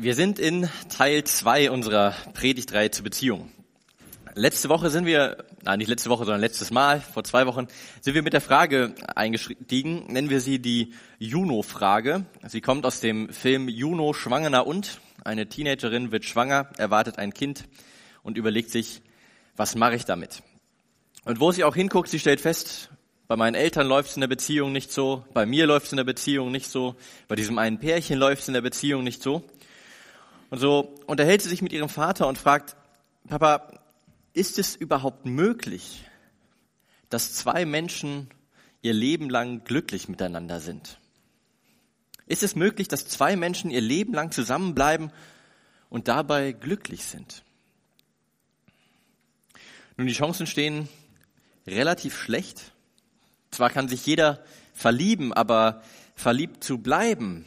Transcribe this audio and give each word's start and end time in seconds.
Wir 0.00 0.14
sind 0.14 0.38
in 0.38 0.68
Teil 0.96 1.24
zwei 1.24 1.72
unserer 1.72 2.14
Predigtreihe 2.32 2.88
zur 2.92 3.02
Beziehung. 3.02 3.50
Letzte 4.36 4.68
Woche 4.68 4.90
sind 4.90 5.06
wir, 5.06 5.44
nein, 5.64 5.80
nicht 5.80 5.88
letzte 5.88 6.08
Woche, 6.08 6.24
sondern 6.24 6.40
letztes 6.40 6.70
Mal, 6.70 7.00
vor 7.00 7.24
zwei 7.24 7.46
Wochen, 7.48 7.66
sind 8.00 8.14
wir 8.14 8.22
mit 8.22 8.32
der 8.32 8.40
Frage 8.40 8.94
eingestiegen, 9.16 10.04
nennen 10.06 10.30
wir 10.30 10.40
sie 10.40 10.60
die 10.60 10.94
Juno-Frage. 11.18 12.24
Sie 12.46 12.60
kommt 12.60 12.86
aus 12.86 13.00
dem 13.00 13.30
Film 13.30 13.68
Juno, 13.68 14.12
Schwangener 14.12 14.68
und. 14.68 15.00
Eine 15.24 15.48
Teenagerin 15.48 16.12
wird 16.12 16.24
schwanger, 16.24 16.70
erwartet 16.78 17.18
ein 17.18 17.34
Kind 17.34 17.64
und 18.22 18.38
überlegt 18.38 18.70
sich, 18.70 19.02
was 19.56 19.74
mache 19.74 19.96
ich 19.96 20.04
damit? 20.04 20.44
Und 21.24 21.40
wo 21.40 21.50
sie 21.50 21.64
auch 21.64 21.74
hinguckt, 21.74 22.08
sie 22.08 22.20
stellt 22.20 22.40
fest, 22.40 22.90
bei 23.26 23.34
meinen 23.34 23.56
Eltern 23.56 23.88
läuft 23.88 24.10
es 24.10 24.16
in 24.16 24.20
der 24.20 24.28
Beziehung 24.28 24.70
nicht 24.70 24.92
so, 24.92 25.24
bei 25.34 25.44
mir 25.44 25.66
läuft 25.66 25.86
es 25.86 25.92
in 25.92 25.96
der 25.96 26.04
Beziehung 26.04 26.52
nicht 26.52 26.70
so, 26.70 26.94
bei 27.26 27.34
diesem 27.34 27.58
einen 27.58 27.80
Pärchen 27.80 28.16
läuft 28.16 28.42
es 28.42 28.48
in 28.48 28.54
der 28.54 28.60
Beziehung 28.60 29.02
nicht 29.02 29.24
so. 29.24 29.42
Und 30.50 30.58
so 30.58 30.94
unterhält 31.06 31.42
sie 31.42 31.48
sich 31.48 31.62
mit 31.62 31.72
ihrem 31.72 31.88
Vater 31.88 32.26
und 32.26 32.38
fragt, 32.38 32.76
Papa, 33.28 33.80
ist 34.32 34.58
es 34.58 34.76
überhaupt 34.76 35.26
möglich, 35.26 36.04
dass 37.10 37.34
zwei 37.34 37.64
Menschen 37.64 38.28
ihr 38.82 38.94
Leben 38.94 39.28
lang 39.28 39.64
glücklich 39.64 40.08
miteinander 40.08 40.60
sind? 40.60 40.98
Ist 42.26 42.42
es 42.42 42.54
möglich, 42.54 42.88
dass 42.88 43.06
zwei 43.08 43.36
Menschen 43.36 43.70
ihr 43.70 43.80
Leben 43.80 44.14
lang 44.14 44.32
zusammenbleiben 44.32 45.12
und 45.90 46.08
dabei 46.08 46.52
glücklich 46.52 47.04
sind? 47.04 47.42
Nun, 49.96 50.06
die 50.06 50.12
Chancen 50.12 50.46
stehen 50.46 50.88
relativ 51.66 52.16
schlecht. 52.16 52.72
Zwar 53.50 53.70
kann 53.70 53.88
sich 53.88 54.06
jeder 54.06 54.44
verlieben, 54.72 55.32
aber 55.32 55.82
verliebt 56.14 56.62
zu 56.62 56.78
bleiben, 56.78 57.44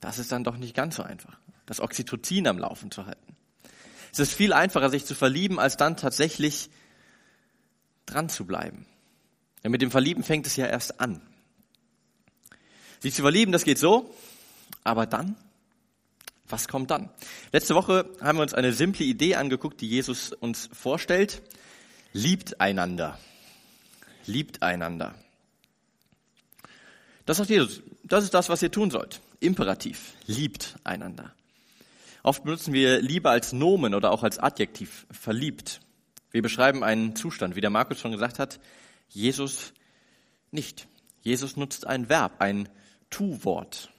das 0.00 0.18
ist 0.18 0.32
dann 0.32 0.44
doch 0.44 0.56
nicht 0.56 0.74
ganz 0.74 0.96
so 0.96 1.02
einfach, 1.02 1.38
das 1.66 1.80
Oxytocin 1.80 2.46
am 2.46 2.58
Laufen 2.58 2.90
zu 2.90 3.06
halten. 3.06 3.36
Es 4.12 4.18
ist 4.18 4.32
viel 4.32 4.52
einfacher, 4.52 4.90
sich 4.90 5.04
zu 5.04 5.14
verlieben, 5.14 5.58
als 5.58 5.76
dann 5.76 5.96
tatsächlich 5.96 6.70
dran 8.06 8.28
zu 8.28 8.46
bleiben. 8.46 8.86
Denn 9.62 9.70
mit 9.70 9.82
dem 9.82 9.90
Verlieben 9.90 10.22
fängt 10.22 10.46
es 10.46 10.56
ja 10.56 10.66
erst 10.66 11.00
an. 11.00 11.20
Sich 13.00 13.14
zu 13.14 13.22
verlieben, 13.22 13.52
das 13.52 13.64
geht 13.64 13.78
so, 13.78 14.14
aber 14.82 15.06
dann, 15.06 15.36
was 16.48 16.68
kommt 16.68 16.90
dann? 16.90 17.10
Letzte 17.52 17.74
Woche 17.74 18.08
haben 18.20 18.38
wir 18.38 18.42
uns 18.42 18.54
eine 18.54 18.72
simple 18.72 19.04
Idee 19.04 19.34
angeguckt, 19.34 19.80
die 19.80 19.88
Jesus 19.88 20.32
uns 20.32 20.70
vorstellt. 20.72 21.42
Liebt 22.12 22.60
einander. 22.60 23.18
Liebt 24.26 24.62
einander. 24.62 25.14
Das 27.26 27.36
sagt 27.36 27.50
Jesus. 27.50 27.82
Das 28.02 28.24
ist 28.24 28.32
das, 28.32 28.48
was 28.48 28.62
ihr 28.62 28.70
tun 28.70 28.90
sollt. 28.90 29.20
Imperativ. 29.40 30.14
Liebt 30.26 30.76
einander. 30.84 31.32
Oft 32.22 32.44
benutzen 32.44 32.72
wir 32.72 33.00
Liebe 33.00 33.30
als 33.30 33.52
Nomen 33.52 33.94
oder 33.94 34.10
auch 34.10 34.22
als 34.22 34.38
Adjektiv. 34.38 35.06
Verliebt. 35.10 35.80
Wir 36.30 36.42
beschreiben 36.42 36.84
einen 36.84 37.16
Zustand, 37.16 37.56
wie 37.56 37.60
der 37.60 37.70
Markus 37.70 38.00
schon 38.00 38.12
gesagt 38.12 38.38
hat. 38.38 38.60
Jesus 39.08 39.72
nicht. 40.50 40.88
Jesus 41.22 41.56
nutzt 41.56 41.86
ein 41.86 42.08
Verb, 42.08 42.40
ein 42.40 42.68
Tu-Wort. 43.10 43.90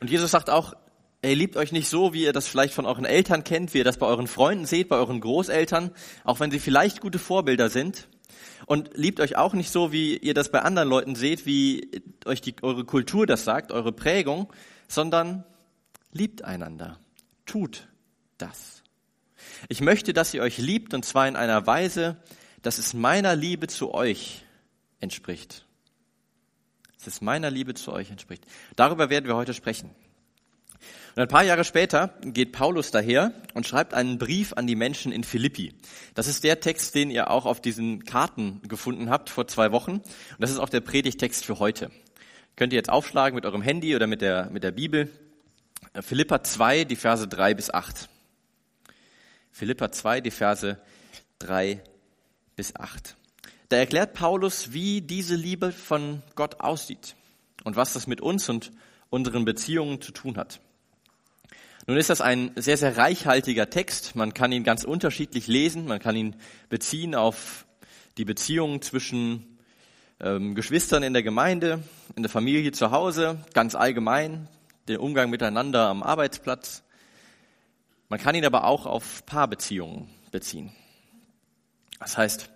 Und 0.00 0.10
Jesus 0.10 0.30
sagt 0.30 0.50
auch, 0.50 0.74
er 1.22 1.34
liebt 1.34 1.56
euch 1.56 1.72
nicht 1.72 1.88
so, 1.88 2.12
wie 2.12 2.24
ihr 2.24 2.34
das 2.34 2.46
vielleicht 2.46 2.74
von 2.74 2.84
euren 2.84 3.06
Eltern 3.06 3.44
kennt, 3.44 3.72
wie 3.72 3.78
ihr 3.78 3.84
das 3.84 3.96
bei 3.96 4.06
euren 4.06 4.26
Freunden 4.26 4.66
seht, 4.66 4.90
bei 4.90 4.96
euren 4.96 5.20
Großeltern, 5.20 5.90
auch 6.22 6.38
wenn 6.38 6.50
sie 6.50 6.58
vielleicht 6.58 7.00
gute 7.00 7.18
Vorbilder 7.18 7.70
sind. 7.70 8.08
Und 8.66 8.90
liebt 8.94 9.20
euch 9.20 9.36
auch 9.36 9.54
nicht 9.54 9.70
so, 9.70 9.90
wie 9.90 10.16
ihr 10.16 10.34
das 10.34 10.50
bei 10.50 10.60
anderen 10.60 10.88
Leuten 10.88 11.14
seht, 11.14 11.46
wie 11.46 12.02
euch 12.26 12.40
die, 12.40 12.54
eure 12.62 12.84
Kultur 12.84 13.26
das 13.26 13.44
sagt, 13.44 13.72
eure 13.72 13.92
Prägung, 13.92 14.52
sondern 14.88 15.44
liebt 16.12 16.44
einander. 16.44 16.98
Tut 17.46 17.88
das. 18.38 18.82
Ich 19.68 19.80
möchte, 19.80 20.12
dass 20.12 20.34
ihr 20.34 20.42
euch 20.42 20.58
liebt 20.58 20.94
und 20.94 21.04
zwar 21.04 21.28
in 21.28 21.36
einer 21.36 21.66
Weise, 21.66 22.16
dass 22.62 22.78
es 22.78 22.94
meiner 22.94 23.36
Liebe 23.36 23.66
zu 23.66 23.92
euch 23.92 24.44
entspricht. 25.00 25.66
Dass 26.96 27.06
es 27.06 27.20
meiner 27.20 27.50
Liebe 27.50 27.74
zu 27.74 27.92
euch 27.92 28.10
entspricht. 28.10 28.46
Darüber 28.76 29.10
werden 29.10 29.26
wir 29.26 29.36
heute 29.36 29.54
sprechen. 29.54 29.90
Und 31.16 31.22
ein 31.22 31.28
paar 31.28 31.44
Jahre 31.44 31.64
später 31.64 32.14
geht 32.22 32.52
Paulus 32.52 32.90
daher 32.90 33.32
und 33.54 33.68
schreibt 33.68 33.94
einen 33.94 34.18
Brief 34.18 34.52
an 34.54 34.66
die 34.66 34.74
Menschen 34.74 35.12
in 35.12 35.22
Philippi. 35.22 35.72
Das 36.14 36.26
ist 36.26 36.42
der 36.42 36.58
Text, 36.58 36.94
den 36.94 37.10
ihr 37.10 37.30
auch 37.30 37.46
auf 37.46 37.60
diesen 37.60 38.04
Karten 38.04 38.60
gefunden 38.66 39.10
habt 39.10 39.30
vor 39.30 39.46
zwei 39.46 39.70
Wochen. 39.70 39.92
Und 39.92 40.04
das 40.40 40.50
ist 40.50 40.58
auch 40.58 40.68
der 40.68 40.80
Predigtext 40.80 41.44
für 41.44 41.60
heute. 41.60 41.90
Könnt 42.56 42.72
ihr 42.72 42.76
jetzt 42.76 42.90
aufschlagen 42.90 43.34
mit 43.34 43.46
eurem 43.46 43.62
Handy 43.62 43.96
oder 43.96 44.06
mit 44.06 44.20
der, 44.20 44.48
mit 44.50 44.62
der 44.62 44.70
Bibel. 44.70 45.10
Philippa 46.00 46.44
2, 46.44 46.84
die 46.84 46.94
Verse 46.94 47.26
3 47.26 47.52
bis 47.54 47.74
8. 47.74 48.08
Philippa 49.50 49.90
2, 49.90 50.20
die 50.20 50.30
Verse 50.30 50.78
3 51.40 51.82
bis 52.54 52.76
8. 52.76 53.16
Da 53.70 53.76
erklärt 53.76 54.14
Paulus, 54.14 54.72
wie 54.72 55.00
diese 55.00 55.34
Liebe 55.34 55.72
von 55.72 56.22
Gott 56.36 56.60
aussieht 56.60 57.16
und 57.64 57.74
was 57.74 57.92
das 57.92 58.06
mit 58.06 58.20
uns 58.20 58.48
und 58.48 58.70
unseren 59.10 59.44
Beziehungen 59.44 60.00
zu 60.00 60.12
tun 60.12 60.36
hat. 60.36 60.60
Nun 61.88 61.96
ist 61.96 62.08
das 62.08 62.20
ein 62.20 62.52
sehr, 62.54 62.76
sehr 62.76 62.96
reichhaltiger 62.96 63.68
Text. 63.68 64.14
Man 64.14 64.32
kann 64.32 64.52
ihn 64.52 64.62
ganz 64.62 64.84
unterschiedlich 64.84 65.48
lesen. 65.48 65.86
Man 65.86 65.98
kann 65.98 66.14
ihn 66.14 66.36
beziehen 66.68 67.16
auf 67.16 67.66
die 68.16 68.24
Beziehungen 68.24 68.80
zwischen 68.80 69.53
ähm, 70.20 70.54
Geschwistern 70.54 71.02
in 71.02 71.12
der 71.12 71.22
Gemeinde, 71.22 71.82
in 72.16 72.22
der 72.22 72.30
Familie 72.30 72.72
zu 72.72 72.90
Hause, 72.90 73.38
ganz 73.52 73.74
allgemein, 73.74 74.48
den 74.88 74.98
Umgang 74.98 75.30
miteinander 75.30 75.88
am 75.88 76.02
Arbeitsplatz. 76.02 76.82
Man 78.08 78.20
kann 78.20 78.34
ihn 78.34 78.44
aber 78.44 78.64
auch 78.64 78.86
auf 78.86 79.24
Paarbeziehungen 79.26 80.08
beziehen. 80.30 80.72
Das 81.98 82.18
heißt, 82.18 82.50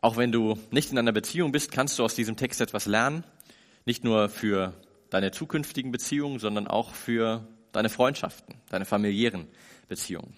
auch 0.00 0.16
wenn 0.16 0.32
du 0.32 0.58
nicht 0.70 0.92
in 0.92 0.98
einer 0.98 1.12
Beziehung 1.12 1.52
bist, 1.52 1.72
kannst 1.72 1.98
du 1.98 2.04
aus 2.04 2.14
diesem 2.14 2.36
Text 2.36 2.60
etwas 2.60 2.86
lernen. 2.86 3.24
Nicht 3.84 4.04
nur 4.04 4.28
für 4.28 4.74
deine 5.10 5.30
zukünftigen 5.30 5.90
Beziehungen, 5.92 6.38
sondern 6.38 6.66
auch 6.66 6.94
für 6.94 7.46
deine 7.72 7.88
Freundschaften, 7.88 8.54
deine 8.70 8.84
familiären 8.84 9.46
Beziehungen. 9.88 10.34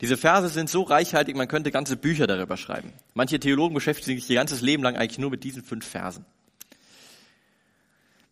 Diese 0.00 0.16
Verse 0.16 0.48
sind 0.48 0.70
so 0.70 0.82
reichhaltig, 0.82 1.36
man 1.36 1.48
könnte 1.48 1.70
ganze 1.70 1.96
Bücher 1.96 2.26
darüber 2.26 2.56
schreiben. 2.56 2.92
Manche 3.14 3.38
Theologen 3.38 3.74
beschäftigen 3.74 4.18
sich 4.18 4.30
ihr 4.30 4.36
ganzes 4.36 4.60
Leben 4.60 4.82
lang 4.82 4.96
eigentlich 4.96 5.18
nur 5.18 5.30
mit 5.30 5.44
diesen 5.44 5.62
fünf 5.62 5.86
Versen. 5.86 6.24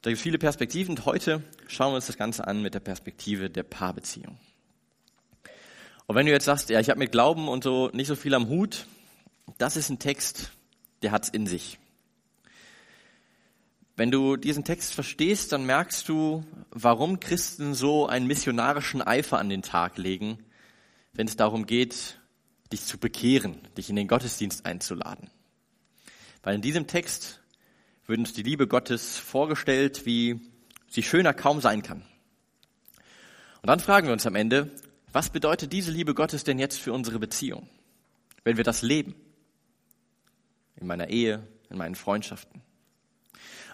Da 0.03 0.10
gibt 0.10 0.19
es 0.19 0.22
viele 0.22 0.38
Perspektiven 0.38 0.97
und 0.97 1.04
heute 1.06 1.43
schauen 1.66 1.93
wir 1.93 1.97
uns 1.97 2.06
das 2.06 2.16
Ganze 2.16 2.47
an 2.47 2.62
mit 2.62 2.75
der 2.75 2.81
Perspektive 2.81 3.50
der 3.50 3.65
Paarbeziehung. 3.65 4.38
Und 6.06 6.16
wenn 6.16 6.25
du 6.25 6.32
jetzt 6.32 6.47
sagst, 6.47 6.71
ja, 6.71 6.81
ich 6.81 6.88
habe 6.88 6.99
mit 6.99 7.12
Glauben 7.12 7.49
und 7.49 7.65
so 7.65 7.91
nicht 7.93 8.06
so 8.06 8.16
viel 8.16 8.34
am 8.34 8.49
Hut, 8.49 8.87
das 9.59 9.76
ist 9.76 9.91
ein 9.91 9.99
Text, 9.99 10.53
der 11.03 11.12
hat's 11.12 11.28
in 11.28 11.47
sich. 11.47 11.78
Wenn 13.97 14.10
du 14.12 14.37
diesen 14.37 14.65
Text 14.65 14.94
verstehst, 14.94 15.53
dann 15.53 15.66
merkst 15.66 16.09
du, 16.09 16.44
warum 16.70 17.19
Christen 17.19 17.75
so 17.75 18.06
einen 18.06 18.28
missionarischen 18.28 19.03
Eifer 19.03 19.38
an 19.38 19.49
den 19.49 19.62
Tag 19.62 19.99
legen, 19.99 20.38
wenn 21.19 21.27
es 21.27 21.34
darum 21.34 21.67
geht, 21.67 22.17
dich 22.73 22.84
zu 22.84 22.97
bekehren, 22.97 23.61
dich 23.77 23.91
in 23.91 23.97
den 23.97 24.06
Gottesdienst 24.06 24.65
einzuladen. 24.65 25.29
Weil 26.45 26.55
in 26.55 26.62
diesem 26.62 26.87
Text 26.87 27.41
wird 28.06 28.21
uns 28.21 28.34
die 28.34 28.45
Liebe 28.45 28.69
Gottes 28.69 29.19
vorgestellt, 29.19 30.06
wie 30.06 30.41
sie 30.87 31.03
schöner 31.03 31.34
kaum 31.34 31.61
sein 31.61 31.83
kann. 31.83 32.05
Und 33.62 33.67
dann 33.67 33.81
fragen 33.81 34.06
wir 34.06 34.12
uns 34.12 34.29
am 34.29 34.37
Ende, 34.37 34.71
was 35.11 35.31
bedeutet 35.31 35.73
diese 35.73 35.91
Liebe 35.91 36.15
Gottes 36.15 36.45
denn 36.45 36.61
jetzt 36.61 36.79
für 36.79 36.93
unsere 36.93 37.19
Beziehung, 37.19 37.69
wenn 38.45 38.56
wir 38.56 38.65
das 38.65 38.83
leben? 38.83 39.17
In 40.77 40.87
meiner 40.87 41.09
Ehe, 41.09 41.49
in 41.69 41.79
meinen 41.79 41.97
Freundschaften. 41.97 42.62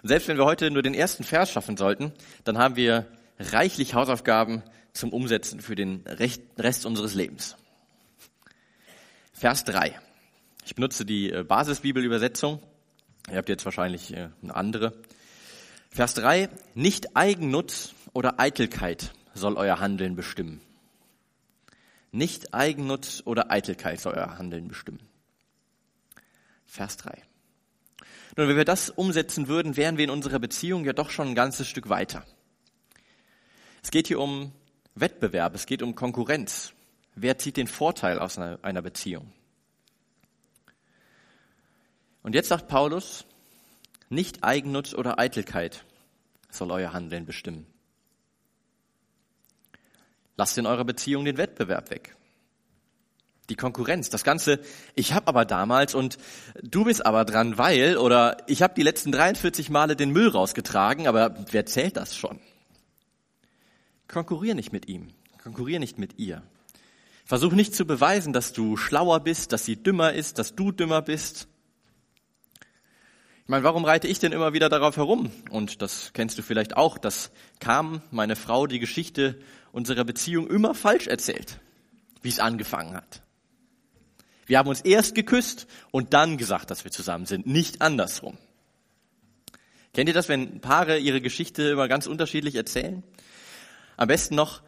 Und 0.01 0.09
selbst 0.09 0.27
wenn 0.27 0.37
wir 0.37 0.45
heute 0.45 0.71
nur 0.71 0.81
den 0.81 0.95
ersten 0.95 1.23
Vers 1.23 1.51
schaffen 1.51 1.77
sollten, 1.77 2.11
dann 2.43 2.57
haben 2.57 2.75
wir 2.75 3.05
reichlich 3.37 3.93
Hausaufgaben 3.93 4.63
zum 4.95 5.11
Umsetzen 5.13 5.59
für 5.59 5.75
den 5.75 6.03
Rest 6.07 6.85
unseres 6.85 7.13
Lebens. 7.13 7.57
Vers 9.33 9.65
3. 9.65 9.99
Ich 10.65 10.73
benutze 10.73 11.05
die 11.05 11.31
äh, 11.31 11.43
Basisbibelübersetzung. 11.43 12.61
Ihr 13.29 13.37
habt 13.37 13.49
jetzt 13.49 13.65
wahrscheinlich 13.65 14.13
äh, 14.13 14.29
eine 14.41 14.55
andere. 14.55 14.93
Vers 15.89 16.13
3. 16.15 16.49
Nicht 16.73 17.15
Eigennutz 17.15 17.93
oder 18.13 18.39
Eitelkeit 18.39 19.13
soll 19.33 19.57
euer 19.57 19.79
Handeln 19.79 20.15
bestimmen. 20.15 20.61
Nicht 22.11 22.53
Eigennutz 22.53 23.21
oder 23.25 23.51
Eitelkeit 23.51 23.99
soll 23.99 24.13
euer 24.13 24.37
Handeln 24.37 24.69
bestimmen. 24.69 25.01
Vers 26.65 26.95
3. 26.97 27.21
Nun, 28.37 28.47
wenn 28.47 28.57
wir 28.57 28.65
das 28.65 28.89
umsetzen 28.89 29.49
würden, 29.49 29.75
wären 29.75 29.97
wir 29.97 30.05
in 30.05 30.09
unserer 30.09 30.39
Beziehung 30.39 30.85
ja 30.85 30.93
doch 30.93 31.09
schon 31.09 31.27
ein 31.27 31.35
ganzes 31.35 31.67
Stück 31.67 31.89
weiter. 31.89 32.25
Es 33.83 33.91
geht 33.91 34.07
hier 34.07 34.19
um 34.19 34.53
Wettbewerb, 34.95 35.53
es 35.55 35.65
geht 35.65 35.81
um 35.81 35.93
Konkurrenz. 35.93 36.73
Wer 37.15 37.37
zieht 37.37 37.57
den 37.57 37.67
Vorteil 37.67 38.17
aus 38.19 38.37
einer 38.37 38.81
Beziehung? 38.81 39.31
Und 42.23 42.33
jetzt 42.33 42.49
sagt 42.49 42.67
Paulus, 42.67 43.25
nicht 44.09 44.43
Eigennutz 44.43 44.93
oder 44.93 45.19
Eitelkeit 45.19 45.85
soll 46.49 46.71
euer 46.71 46.93
Handeln 46.93 47.25
bestimmen. 47.25 47.67
Lasst 50.37 50.57
in 50.57 50.65
eurer 50.65 50.85
Beziehung 50.85 51.25
den 51.25 51.37
Wettbewerb 51.37 51.89
weg. 51.91 52.15
Die 53.49 53.55
Konkurrenz, 53.55 54.09
das 54.09 54.23
Ganze, 54.23 54.59
ich 54.95 55.13
habe 55.13 55.27
aber 55.27 55.45
damals 55.45 55.93
und 55.93 56.17
du 56.63 56.85
bist 56.85 57.05
aber 57.05 57.25
dran, 57.25 57.57
weil 57.57 57.97
oder 57.97 58.37
ich 58.47 58.61
habe 58.63 58.73
die 58.73 58.83
letzten 58.83 59.11
43 59.11 59.69
Male 59.69 59.95
den 59.95 60.09
Müll 60.11 60.29
rausgetragen, 60.29 61.07
aber 61.07 61.35
wer 61.51 61.65
zählt 61.65 61.95
das 61.95 62.15
schon? 62.15 62.39
Konkurrier 64.07 64.55
nicht 64.55 64.71
mit 64.71 64.87
ihm, 64.87 65.09
konkurrier 65.41 65.79
nicht 65.79 65.97
mit 65.97 66.19
ihr. 66.19 66.43
Versuch 67.25 67.53
nicht 67.53 67.73
zu 67.73 67.85
beweisen, 67.85 68.33
dass 68.33 68.53
du 68.53 68.77
schlauer 68.77 69.19
bist, 69.19 69.51
dass 69.51 69.65
sie 69.65 69.81
dümmer 69.81 70.13
ist, 70.13 70.37
dass 70.37 70.55
du 70.55 70.71
dümmer 70.71 71.01
bist. 71.01 71.47
Ich 73.43 73.49
meine, 73.49 73.63
warum 73.63 73.85
reite 73.85 74.07
ich 74.07 74.19
denn 74.19 74.31
immer 74.31 74.53
wieder 74.53 74.69
darauf 74.69 74.97
herum? 74.97 75.31
Und 75.49 75.81
das 75.81 76.13
kennst 76.13 76.37
du 76.37 76.43
vielleicht 76.43 76.77
auch, 76.77 76.97
dass 76.97 77.31
kam 77.59 78.01
meine 78.11 78.35
Frau 78.35 78.67
die 78.67 78.79
Geschichte 78.79 79.39
unserer 79.71 80.03
Beziehung 80.03 80.47
immer 80.47 80.73
falsch 80.73 81.07
erzählt, 81.07 81.59
wie 82.21 82.29
es 82.29 82.39
angefangen 82.39 82.95
hat. 82.95 83.21
Wir 84.45 84.59
haben 84.59 84.69
uns 84.69 84.81
erst 84.81 85.15
geküsst 85.15 85.67
und 85.91 86.13
dann 86.13 86.37
gesagt, 86.37 86.69
dass 86.69 86.83
wir 86.83 86.91
zusammen 86.91 87.25
sind, 87.25 87.47
nicht 87.47 87.81
andersrum. 87.81 88.37
Kennt 89.93 90.09
ihr 90.09 90.13
das, 90.13 90.29
wenn 90.29 90.59
Paare 90.59 90.97
ihre 90.99 91.21
Geschichte 91.21 91.63
immer 91.63 91.87
ganz 91.87 92.05
unterschiedlich 92.05 92.55
erzählen? 92.55 93.03
Am 93.97 94.07
besten 94.07 94.35
noch, 94.35 94.61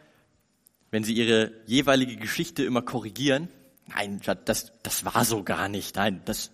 wenn 0.91 1.03
sie 1.03 1.13
ihre 1.13 1.51
jeweilige 1.65 2.15
Geschichte 2.15 2.63
immer 2.63 2.81
korrigieren. 2.81 3.49
Nein, 3.87 4.21
das, 4.45 4.73
das 4.83 5.05
war 5.05 5.25
so 5.25 5.43
gar 5.43 5.69
nicht. 5.69 5.95
Nein, 5.95 6.21
das, 6.25 6.51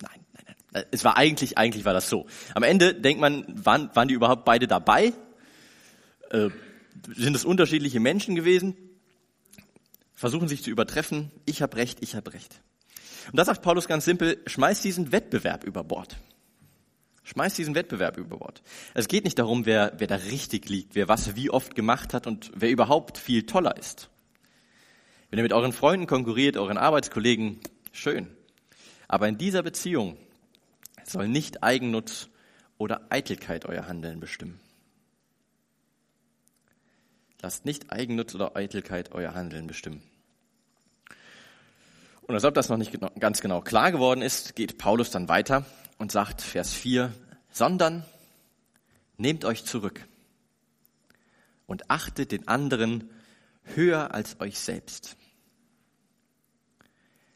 nein, 0.00 0.20
nein, 0.32 0.56
nein. 0.72 0.84
Es 0.90 1.04
war 1.04 1.16
eigentlich, 1.16 1.58
eigentlich 1.58 1.84
war 1.84 1.94
das 1.94 2.08
so. 2.08 2.26
Am 2.54 2.62
Ende 2.62 2.94
denkt 2.94 3.20
man, 3.20 3.44
waren, 3.48 3.90
waren 3.94 4.08
die 4.08 4.14
überhaupt 4.14 4.44
beide 4.44 4.66
dabei? 4.66 5.12
Äh, 6.30 6.50
sind 7.14 7.34
es 7.34 7.44
unterschiedliche 7.44 8.00
Menschen 8.00 8.34
gewesen? 8.34 8.76
versuchen 10.14 10.48
sich 10.48 10.62
zu 10.62 10.70
übertreffen. 10.70 11.30
Ich 11.44 11.60
habe 11.60 11.76
recht, 11.76 11.98
ich 12.00 12.14
habe 12.14 12.32
recht. 12.32 12.62
Und 13.30 13.36
da 13.36 13.44
sagt 13.44 13.62
Paulus 13.62 13.88
ganz 13.88 14.04
simpel, 14.04 14.38
schmeiß 14.46 14.80
diesen 14.80 15.12
Wettbewerb 15.12 15.64
über 15.64 15.84
Bord. 15.84 16.16
Schmeiß 17.24 17.54
diesen 17.54 17.74
Wettbewerb 17.74 18.18
über 18.18 18.36
Bord. 18.36 18.62
Es 18.92 19.08
geht 19.08 19.24
nicht 19.24 19.38
darum, 19.38 19.64
wer, 19.64 19.94
wer 19.96 20.06
da 20.06 20.16
richtig 20.16 20.68
liegt, 20.68 20.94
wer 20.94 21.08
was 21.08 21.36
wie 21.36 21.48
oft 21.48 21.74
gemacht 21.74 22.12
hat 22.12 22.26
und 22.26 22.50
wer 22.54 22.70
überhaupt 22.70 23.16
viel 23.16 23.46
toller 23.46 23.76
ist. 23.78 24.10
Wenn 25.30 25.38
ihr 25.38 25.42
mit 25.42 25.54
euren 25.54 25.72
Freunden 25.72 26.06
konkurriert, 26.06 26.58
euren 26.58 26.76
Arbeitskollegen, 26.76 27.60
schön. 27.92 28.28
Aber 29.08 29.26
in 29.26 29.38
dieser 29.38 29.62
Beziehung 29.62 30.18
soll 31.02 31.28
nicht 31.28 31.62
Eigennutz 31.62 32.28
oder 32.76 33.06
Eitelkeit 33.08 33.64
euer 33.64 33.88
Handeln 33.88 34.20
bestimmen. 34.20 34.60
Lasst 37.40 37.64
nicht 37.64 37.90
Eigennutz 37.90 38.34
oder 38.34 38.54
Eitelkeit 38.54 39.12
euer 39.12 39.34
Handeln 39.34 39.66
bestimmen. 39.66 40.02
Und 42.22 42.34
als 42.34 42.44
ob 42.44 42.54
das 42.54 42.68
noch 42.68 42.78
nicht 42.78 42.92
ganz 43.18 43.40
genau 43.40 43.60
klar 43.60 43.92
geworden 43.92 44.22
ist, 44.22 44.56
geht 44.56 44.78
Paulus 44.78 45.10
dann 45.10 45.28
weiter 45.28 45.64
und 45.98 46.12
sagt, 46.12 46.42
Vers 46.42 46.72
4, 46.72 47.12
sondern 47.50 48.04
nehmt 49.16 49.44
euch 49.44 49.64
zurück 49.64 50.06
und 51.66 51.90
achtet 51.90 52.32
den 52.32 52.48
anderen 52.48 53.10
höher 53.62 54.12
als 54.14 54.40
euch 54.40 54.58
selbst. 54.58 55.16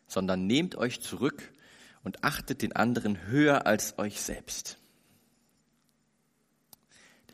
Sondern 0.06 0.46
nehmt 0.46 0.76
euch 0.76 1.00
zurück 1.00 1.52
und 2.02 2.24
achtet 2.24 2.62
den 2.62 2.74
anderen 2.74 3.26
höher 3.26 3.66
als 3.66 3.98
euch 3.98 4.20
selbst. 4.20 4.78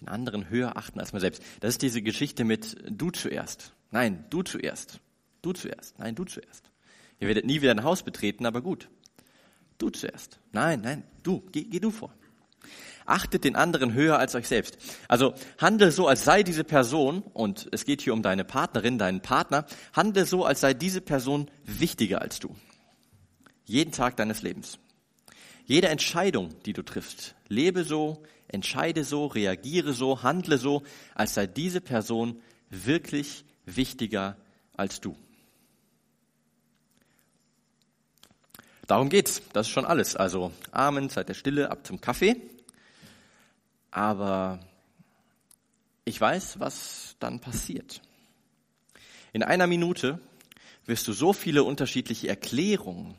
Den 0.01 0.09
anderen 0.09 0.51
höher 0.51 0.77
achten 0.77 1.01
als 1.01 1.13
man 1.13 1.21
selbst. 1.21 1.43
Das 1.61 1.71
ist 1.71 1.83
diese 1.83 2.03
Geschichte 2.03 2.45
mit 2.45 2.77
du 2.91 3.11
zuerst. 3.11 3.73
Nein, 3.91 4.25
du 4.31 4.43
zuerst. 4.43 5.01
Du 5.41 5.53
zuerst. 5.53 5.99
Nein, 5.99 6.15
du 6.15 6.25
zuerst. 6.25 6.71
Ihr 7.21 7.29
werdet 7.29 7.47
nie 7.47 7.63
wieder 7.63 7.71
ein 7.71 7.85
Haus 7.85 8.03
betreten, 8.03 8.45
aber 8.45 8.61
gut. 8.61 8.89
Du 9.79 9.91
zuerst. 9.91 10.39
Nein, 10.53 10.81
nein, 10.83 11.03
du, 11.23 11.43
geh, 11.53 11.65
geh 11.65 11.81
du 11.81 11.91
vor. 11.91 12.13
Achtet 13.07 13.45
den 13.45 13.55
anderen 13.55 13.93
höher 13.93 14.19
als 14.19 14.35
euch 14.35 14.49
selbst. 14.49 14.79
Also 15.09 15.35
handle 15.59 15.91
so, 15.91 16.09
als 16.09 16.25
sei 16.25 16.43
diese 16.43 16.65
Person, 16.65 17.23
und 17.35 17.69
es 17.73 17.85
geht 17.85 18.01
hier 18.01 18.15
um 18.15 18.23
deine 18.23 18.45
Partnerin, 18.45 18.99
deinen 18.99 19.21
Partner, 19.21 19.67
handle 19.93 20.25
so, 20.25 20.45
als 20.45 20.61
sei 20.61 20.73
diese 20.73 21.03
Person 21.03 21.51
wichtiger 21.65 22.23
als 22.23 22.39
du. 22.39 22.55
Jeden 23.67 23.93
Tag 23.93 24.17
deines 24.17 24.43
Lebens. 24.43 24.79
Jede 25.67 25.89
Entscheidung, 25.89 26.55
die 26.65 26.73
du 26.73 26.83
triffst, 26.83 27.35
lebe 27.49 27.85
so, 27.85 28.23
entscheide 28.49 29.05
so, 29.05 29.27
reagiere 29.27 29.93
so, 29.93 30.23
handle 30.23 30.59
so, 30.59 30.83
als 31.15 31.35
sei 31.35 31.47
diese 31.47 31.81
Person 31.81 32.41
wirklich 32.71 33.45
wichtiger 33.67 34.37
als 34.77 35.01
du. 35.01 35.17
Darum 38.87 39.09
geht's. 39.09 39.43
Das 39.53 39.67
ist 39.67 39.73
schon 39.73 39.87
alles. 39.87 40.17
Also 40.17 40.53
Amen, 40.71 41.11
Zeit 41.11 41.29
der 41.29 41.35
Stille, 41.35 41.71
ab 41.71 41.87
zum 41.87 42.01
Kaffee. 42.01 42.37
Aber 43.91 44.61
ich 46.05 46.21
weiß, 46.21 46.61
was 46.61 47.17
dann 47.19 47.41
passiert. 47.41 48.03
In 49.33 49.43
einer 49.43 49.67
Minute 49.67 50.21
wirst 50.85 51.09
du 51.09 51.13
so 51.13 51.33
viele 51.33 51.65
unterschiedliche 51.65 52.29
Erklärungen, 52.29 53.15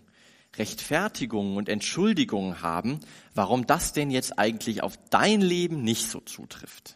Rechtfertigungen 0.58 1.58
und 1.58 1.68
Entschuldigungen 1.68 2.62
haben, 2.62 3.00
warum 3.34 3.66
das 3.66 3.92
denn 3.92 4.12
jetzt 4.12 4.38
eigentlich 4.38 4.84
auf 4.84 4.98
dein 5.10 5.42
Leben 5.42 5.84
nicht 5.84 6.08
so 6.10 6.20
zutrifft. 6.20 6.96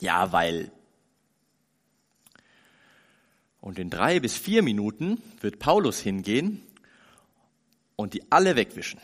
Ja, 0.00 0.32
weil. 0.32 0.72
Und 3.60 3.78
in 3.78 3.88
drei 3.88 4.20
bis 4.20 4.36
vier 4.36 4.62
Minuten 4.62 5.22
wird 5.40 5.58
Paulus 5.58 6.00
hingehen 6.00 6.60
und 7.96 8.14
die 8.14 8.30
alle 8.30 8.56
wegwischen. 8.56 9.00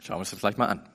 Schauen 0.00 0.16
wir 0.16 0.20
uns 0.20 0.30
das 0.30 0.40
gleich 0.40 0.56
mal 0.56 0.68
an. 0.68 0.88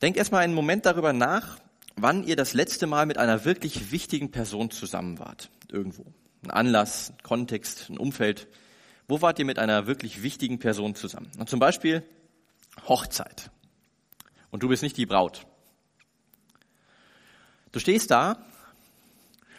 Denkt 0.00 0.18
erstmal 0.18 0.42
einen 0.42 0.54
Moment 0.54 0.86
darüber 0.86 1.12
nach, 1.12 1.58
wann 1.96 2.24
ihr 2.24 2.36
das 2.36 2.54
letzte 2.54 2.86
Mal 2.86 3.06
mit 3.06 3.18
einer 3.18 3.44
wirklich 3.44 3.92
wichtigen 3.92 4.30
Person 4.30 4.70
zusammen 4.70 5.18
wart. 5.18 5.50
Irgendwo. 5.70 6.04
Ein 6.42 6.50
Anlass, 6.50 7.10
ein 7.10 7.22
Kontext, 7.22 7.88
ein 7.90 7.98
Umfeld. 7.98 8.48
Wo 9.08 9.20
wart 9.20 9.38
ihr 9.38 9.44
mit 9.44 9.58
einer 9.58 9.86
wirklich 9.86 10.22
wichtigen 10.22 10.58
Person 10.58 10.94
zusammen? 10.94 11.30
Und 11.38 11.48
zum 11.48 11.60
Beispiel 11.60 12.02
Hochzeit. 12.88 13.50
Und 14.50 14.62
du 14.62 14.68
bist 14.68 14.82
nicht 14.82 14.96
die 14.96 15.06
Braut. 15.06 15.46
Du 17.70 17.78
stehst 17.78 18.10
da 18.10 18.44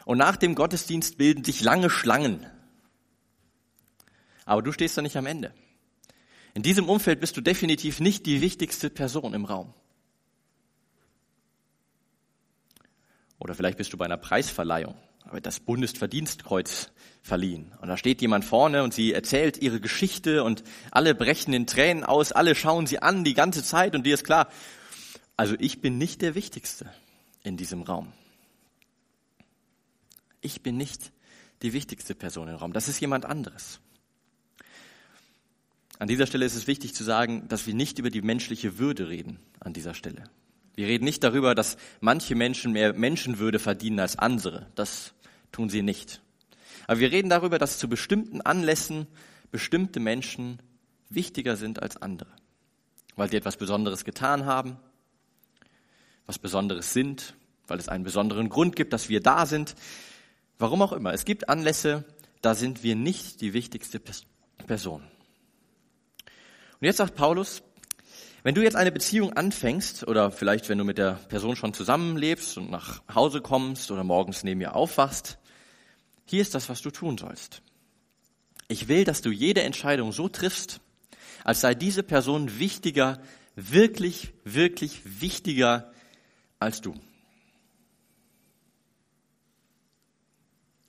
und 0.05 0.17
nach 0.17 0.35
dem 0.35 0.55
Gottesdienst 0.55 1.17
bilden 1.17 1.43
sich 1.43 1.61
lange 1.61 1.89
Schlangen 1.89 2.45
aber 4.45 4.61
du 4.61 4.71
stehst 4.71 4.97
da 4.97 5.01
nicht 5.01 5.17
am 5.17 5.25
Ende. 5.25 5.53
In 6.53 6.63
diesem 6.63 6.87
Umfeld 6.89 7.19
bist 7.19 7.35
du 7.35 7.41
definitiv 7.41 7.99
nicht 7.99 8.25
die 8.25 8.41
wichtigste 8.41 8.89
Person 8.89 9.33
im 9.33 9.45
Raum. 9.45 9.73
Oder 13.39 13.55
vielleicht 13.55 13.77
bist 13.77 13.91
du 13.91 13.97
bei 13.97 14.05
einer 14.05 14.17
Preisverleihung, 14.17 14.95
aber 15.23 15.41
das 15.41 15.59
Bundesverdienstkreuz 15.59 16.91
verliehen. 17.21 17.73
Und 17.81 17.87
da 17.87 17.97
steht 17.97 18.21
jemand 18.21 18.45
vorne 18.45 18.83
und 18.83 18.93
sie 18.93 19.13
erzählt 19.13 19.57
ihre 19.57 19.79
Geschichte 19.79 20.43
und 20.43 20.63
alle 20.91 21.15
brechen 21.15 21.53
in 21.53 21.67
Tränen 21.67 22.03
aus, 22.03 22.31
alle 22.31 22.55
schauen 22.55 22.87
sie 22.87 22.99
an 22.99 23.23
die 23.23 23.33
ganze 23.33 23.63
Zeit 23.63 23.95
und 23.95 24.05
dir 24.05 24.13
ist 24.13 24.23
klar, 24.23 24.49
also 25.35 25.55
ich 25.59 25.81
bin 25.81 25.97
nicht 25.97 26.21
der 26.21 26.35
Wichtigste 26.35 26.89
in 27.43 27.57
diesem 27.57 27.81
Raum. 27.81 28.13
Ich 30.41 30.61
bin 30.61 30.77
nicht 30.77 31.11
die 31.63 31.73
wichtigste 31.73 32.15
Person 32.15 32.49
im 32.49 32.55
Raum. 32.55 32.73
Das 32.73 32.87
ist 32.87 32.99
jemand 32.99 33.25
anderes. 33.25 33.79
An 35.99 36.07
dieser 36.07 36.25
Stelle 36.27 36.45
ist 36.45 36.55
es 36.55 36.67
wichtig 36.67 36.93
zu 36.93 37.03
sagen, 37.03 37.47
dass 37.47 37.67
wir 37.67 37.73
nicht 37.73 37.99
über 37.99 38.09
die 38.09 38.21
menschliche 38.21 38.77
Würde 38.79 39.09
reden 39.09 39.39
an 39.59 39.73
dieser 39.73 39.93
Stelle. 39.93 40.23
Wir 40.75 40.87
reden 40.87 41.05
nicht 41.05 41.23
darüber, 41.23 41.53
dass 41.53 41.77
manche 42.01 42.35
Menschen 42.35 42.73
mehr 42.73 42.93
Menschenwürde 42.93 43.59
verdienen 43.59 43.99
als 43.99 44.17
andere. 44.17 44.67
Das 44.75 45.13
tun 45.51 45.69
sie 45.69 45.83
nicht. 45.83 46.21
Aber 46.87 46.99
wir 46.99 47.11
reden 47.11 47.29
darüber, 47.29 47.59
dass 47.59 47.77
zu 47.77 47.87
bestimmten 47.87 48.41
Anlässen 48.41 49.07
bestimmte 49.51 49.99
Menschen 49.99 50.59
wichtiger 51.09 51.55
sind 51.55 51.81
als 51.81 52.01
andere. 52.01 52.29
Weil 53.15 53.29
sie 53.29 53.37
etwas 53.37 53.57
Besonderes 53.57 54.03
getan 54.03 54.45
haben, 54.45 54.77
was 56.25 56.39
Besonderes 56.39 56.91
sind, 56.93 57.35
weil 57.67 57.77
es 57.77 57.87
einen 57.87 58.03
besonderen 58.03 58.49
Grund 58.49 58.75
gibt, 58.75 58.93
dass 58.93 59.09
wir 59.09 59.21
da 59.21 59.45
sind. 59.45 59.75
Warum 60.57 60.81
auch 60.81 60.91
immer. 60.91 61.13
Es 61.13 61.23
gibt 61.23 61.49
Anlässe, 61.49 62.03
da 62.41 62.55
sind 62.55 62.83
wir 62.83 62.95
nicht 62.95 63.41
die 63.41 63.53
wichtigste 63.53 64.01
Person. 64.65 65.03
Und 66.83 66.87
jetzt 66.87 66.97
sagt 66.97 67.15
Paulus, 67.15 67.63
wenn 68.43 68.55
du 68.55 68.61
jetzt 68.61 68.75
eine 68.75 68.91
Beziehung 68.91 69.31
anfängst 69.31 70.05
oder 70.05 70.31
vielleicht 70.31 70.67
wenn 70.67 70.77
du 70.77 70.83
mit 70.83 70.97
der 70.97 71.13
Person 71.13 71.55
schon 71.55 71.73
zusammenlebst 71.73 72.57
und 72.57 72.69
nach 72.69 73.01
Hause 73.15 73.39
kommst 73.39 73.89
oder 73.89 74.03
morgens 74.03 74.43
neben 74.43 74.59
ihr 74.59 74.75
aufwachst, 74.75 75.37
hier 76.25 76.41
ist 76.41 76.53
das, 76.53 76.67
was 76.67 76.81
du 76.81 76.91
tun 76.91 77.17
sollst. 77.17 77.61
Ich 78.67 78.89
will, 78.89 79.05
dass 79.05 79.21
du 79.21 79.31
jede 79.31 79.63
Entscheidung 79.63 80.11
so 80.11 80.27
triffst, 80.27 80.81
als 81.45 81.61
sei 81.61 81.73
diese 81.73 82.03
Person 82.03 82.59
wichtiger, 82.59 83.21
wirklich, 83.55 84.33
wirklich 84.43 85.21
wichtiger 85.21 85.93
als 86.59 86.81
du. 86.81 86.95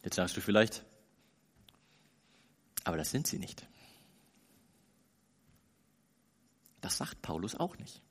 Jetzt 0.02 0.16
sagst 0.16 0.36
du 0.36 0.40
vielleicht, 0.40 0.84
aber 2.82 2.96
das 2.96 3.12
sind 3.12 3.28
sie 3.28 3.38
nicht. 3.38 3.64
Das 6.84 6.98
sagt 6.98 7.22
Paulus 7.22 7.54
auch 7.54 7.78
nicht. 7.78 8.02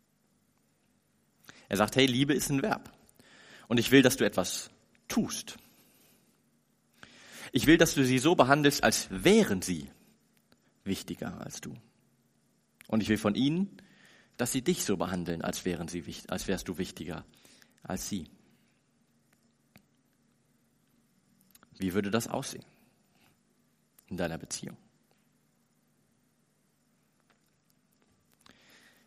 Er 1.70 1.78
sagt, 1.78 1.96
hey, 1.96 2.08
Liebe 2.08 2.34
ist 2.34 2.50
ein 2.50 2.64
Verb. 2.64 2.92
Und 3.68 3.78
ich 3.78 3.92
will, 3.92 4.02
dass 4.02 4.18
du 4.18 4.26
etwas 4.26 4.72
tust. 5.08 5.60
Ich 7.52 7.68
will, 7.68 7.78
dass 7.78 7.94
du 7.94 8.04
sie 8.04 8.18
so 8.18 8.34
behandelst, 8.34 8.84
als 8.84 9.10
wären 9.12 9.62
sie 9.62 9.92
wichtiger 10.86 11.40
als 11.40 11.62
du. 11.62 11.76
Und 12.88 13.04
ich 13.04 13.10
will 13.10 13.20
von 13.20 13.36
ihnen, 13.36 13.78
dass 14.38 14.52
sie 14.52 14.64
dich 14.64 14.84
so 14.86 14.98
behandeln, 14.98 15.44
als 15.44 15.66
wären 15.66 15.88
sie, 15.88 16.04
als 16.30 16.48
wärst 16.48 16.68
du 16.68 16.80
wichtiger 16.80 17.26
als 17.84 18.10
sie. 18.10 18.28
Wie 21.78 21.94
würde 21.94 22.10
das 22.10 22.28
aussehen 22.28 22.66
in 24.08 24.18
deiner 24.18 24.40
Beziehung? 24.40 24.78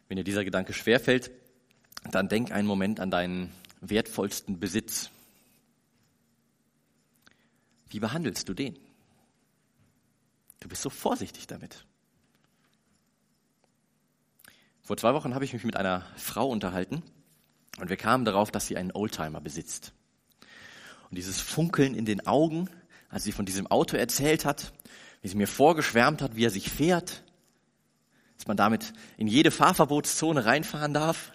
Wenn 0.08 0.16
dir 0.16 0.25
dieser 0.25 0.44
Gedanke 0.44 0.72
schwerfällt, 0.72 1.30
dann 2.10 2.28
denk 2.28 2.52
einen 2.52 2.68
Moment 2.68 3.00
an 3.00 3.10
deinen 3.10 3.52
wertvollsten 3.80 4.60
Besitz. 4.60 5.10
Wie 7.88 8.00
behandelst 8.00 8.48
du 8.48 8.54
den? 8.54 8.78
Du 10.60 10.68
bist 10.68 10.82
so 10.82 10.90
vorsichtig 10.90 11.46
damit. 11.46 11.84
Vor 14.82 14.96
zwei 14.96 15.14
Wochen 15.14 15.34
habe 15.34 15.44
ich 15.44 15.52
mich 15.52 15.64
mit 15.64 15.76
einer 15.76 16.06
Frau 16.16 16.48
unterhalten 16.48 17.02
und 17.78 17.90
wir 17.90 17.96
kamen 17.96 18.25
darauf, 18.25 18.50
dass 18.50 18.66
sie 18.66 18.76
einen 18.76 18.92
Oldtimer 18.92 19.40
besitzt. 19.40 19.92
Und 21.10 21.16
dieses 21.16 21.40
Funkeln 21.40 21.94
in 21.94 22.04
den 22.04 22.26
Augen, 22.26 22.70
als 23.08 23.25
sie 23.25 23.32
von 23.32 23.46
diesem 23.46 23.66
Auto 23.66 23.96
erzählt 23.96 24.44
hat, 24.44 24.72
wie 25.22 25.28
sie 25.28 25.36
mir 25.36 25.48
vorgeschwärmt 25.48 26.22
hat, 26.22 26.36
wie 26.36 26.44
er 26.44 26.50
sich 26.50 26.70
fährt, 26.70 27.25
dass 28.47 28.49
man 28.49 28.57
damit 28.57 28.93
in 29.17 29.26
jede 29.26 29.50
Fahrverbotszone 29.50 30.45
reinfahren 30.45 30.95
darf. 30.95 31.33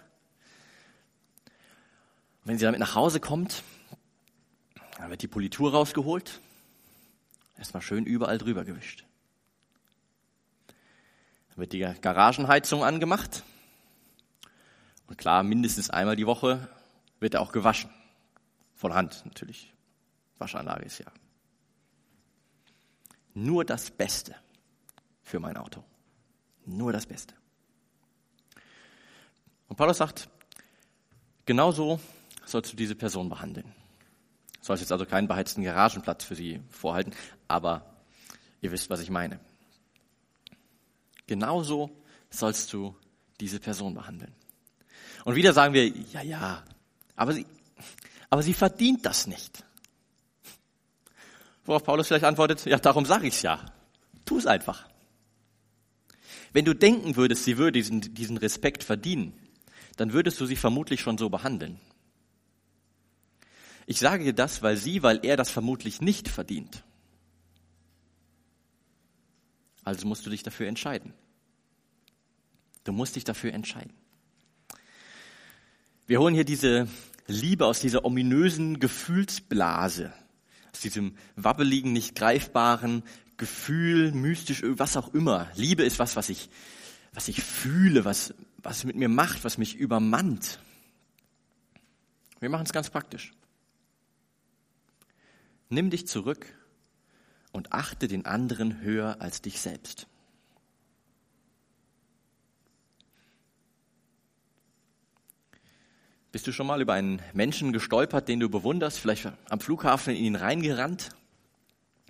Und 2.40 2.46
wenn 2.46 2.58
sie 2.58 2.64
damit 2.64 2.80
nach 2.80 2.94
Hause 2.94 3.20
kommt, 3.20 3.62
dann 4.96 5.10
wird 5.10 5.20
die 5.20 5.28
Politur 5.28 5.72
rausgeholt, 5.72 6.40
erstmal 7.58 7.82
schön 7.82 8.06
überall 8.06 8.38
drüber 8.38 8.64
gewischt. 8.64 9.04
Dann 11.50 11.58
wird 11.58 11.74
die 11.74 11.80
Garagenheizung 11.80 12.82
angemacht. 12.82 13.42
Und 15.06 15.18
klar, 15.18 15.42
mindestens 15.42 15.90
einmal 15.90 16.16
die 16.16 16.26
Woche 16.26 16.66
wird 17.20 17.34
er 17.34 17.42
auch 17.42 17.52
gewaschen. 17.52 17.90
Von 18.74 18.94
Hand 18.94 19.26
natürlich. 19.26 19.70
Waschanlage 20.38 20.86
ist 20.86 20.98
ja. 20.98 21.12
Nur 23.34 23.66
das 23.66 23.90
Beste 23.90 24.34
für 25.22 25.40
mein 25.40 25.58
Auto. 25.58 25.84
Nur 26.64 26.92
das 26.92 27.06
Beste. 27.06 27.34
Und 29.68 29.76
Paulus 29.76 29.98
sagt, 29.98 30.28
genauso 31.46 32.00
sollst 32.44 32.72
du 32.72 32.76
diese 32.76 32.94
Person 32.94 33.28
behandeln. 33.28 33.72
Du 34.60 34.66
sollst 34.66 34.82
jetzt 34.82 34.92
also 34.92 35.06
keinen 35.06 35.28
beheizten 35.28 35.64
Garagenplatz 35.64 36.24
für 36.24 36.34
sie 36.34 36.60
vorhalten, 36.70 37.12
aber 37.48 37.84
ihr 38.60 38.70
wisst, 38.70 38.90
was 38.90 39.00
ich 39.00 39.10
meine. 39.10 39.40
Genauso 41.26 41.90
sollst 42.30 42.72
du 42.72 42.96
diese 43.40 43.58
Person 43.58 43.94
behandeln. 43.94 44.32
Und 45.24 45.34
wieder 45.34 45.52
sagen 45.52 45.74
wir, 45.74 45.88
ja, 45.88 46.22
ja, 46.22 46.62
aber 47.16 47.32
sie, 47.32 47.46
aber 48.30 48.42
sie 48.42 48.54
verdient 48.54 49.06
das 49.06 49.26
nicht. 49.26 49.64
Worauf 51.64 51.84
Paulus 51.84 52.08
vielleicht 52.08 52.24
antwortet, 52.24 52.64
ja, 52.66 52.78
darum 52.78 53.04
sage 53.04 53.26
ich 53.26 53.34
es 53.34 53.42
ja. 53.42 53.64
Tu 54.24 54.38
es 54.38 54.46
einfach. 54.46 54.88
Wenn 56.52 56.64
du 56.64 56.74
denken 56.74 57.16
würdest, 57.16 57.44
sie 57.44 57.56
würde 57.58 57.72
diesen, 57.72 58.14
diesen 58.14 58.36
Respekt 58.36 58.84
verdienen, 58.84 59.32
dann 59.96 60.12
würdest 60.12 60.40
du 60.40 60.46
sie 60.46 60.56
vermutlich 60.56 61.00
schon 61.00 61.18
so 61.18 61.28
behandeln. 61.28 61.80
Ich 63.86 63.98
sage 63.98 64.24
dir 64.24 64.32
das, 64.32 64.62
weil 64.62 64.76
sie, 64.76 65.02
weil 65.02 65.20
er 65.24 65.36
das 65.36 65.50
vermutlich 65.50 66.00
nicht 66.00 66.28
verdient. 66.28 66.84
Also 69.84 70.06
musst 70.06 70.24
du 70.24 70.30
dich 70.30 70.42
dafür 70.42 70.68
entscheiden. 70.68 71.12
Du 72.84 72.92
musst 72.92 73.16
dich 73.16 73.24
dafür 73.24 73.52
entscheiden. 73.52 73.92
Wir 76.06 76.20
holen 76.20 76.34
hier 76.34 76.44
diese 76.44 76.88
Liebe 77.26 77.66
aus 77.66 77.80
dieser 77.80 78.04
ominösen 78.04 78.80
Gefühlsblase, 78.80 80.12
aus 80.72 80.80
diesem 80.80 81.16
wabbeligen, 81.36 81.92
nicht 81.92 82.14
greifbaren 82.14 83.02
Gefühl, 83.42 84.12
mystisch, 84.12 84.62
was 84.64 84.96
auch 84.96 85.12
immer. 85.14 85.50
Liebe 85.56 85.82
ist 85.82 85.98
was, 85.98 86.14
was 86.14 86.28
ich, 86.28 86.48
was 87.12 87.26
ich 87.26 87.42
fühle, 87.42 88.04
was, 88.04 88.34
was 88.58 88.84
mit 88.84 88.94
mir 88.94 89.08
macht, 89.08 89.42
was 89.42 89.58
mich 89.58 89.74
übermannt. 89.74 90.60
Wir 92.38 92.48
machen 92.50 92.64
es 92.64 92.72
ganz 92.72 92.88
praktisch. 92.88 93.32
Nimm 95.70 95.90
dich 95.90 96.06
zurück 96.06 96.54
und 97.50 97.72
achte 97.72 98.06
den 98.06 98.26
anderen 98.26 98.80
höher 98.80 99.16
als 99.18 99.42
dich 99.42 99.60
selbst. 99.60 100.06
Bist 106.30 106.46
du 106.46 106.52
schon 106.52 106.68
mal 106.68 106.80
über 106.80 106.92
einen 106.92 107.20
Menschen 107.32 107.72
gestolpert, 107.72 108.28
den 108.28 108.38
du 108.38 108.48
bewunderst, 108.48 109.00
vielleicht 109.00 109.32
am 109.48 109.58
Flughafen 109.58 110.14
in 110.14 110.22
ihn 110.26 110.36
reingerannt? 110.36 111.10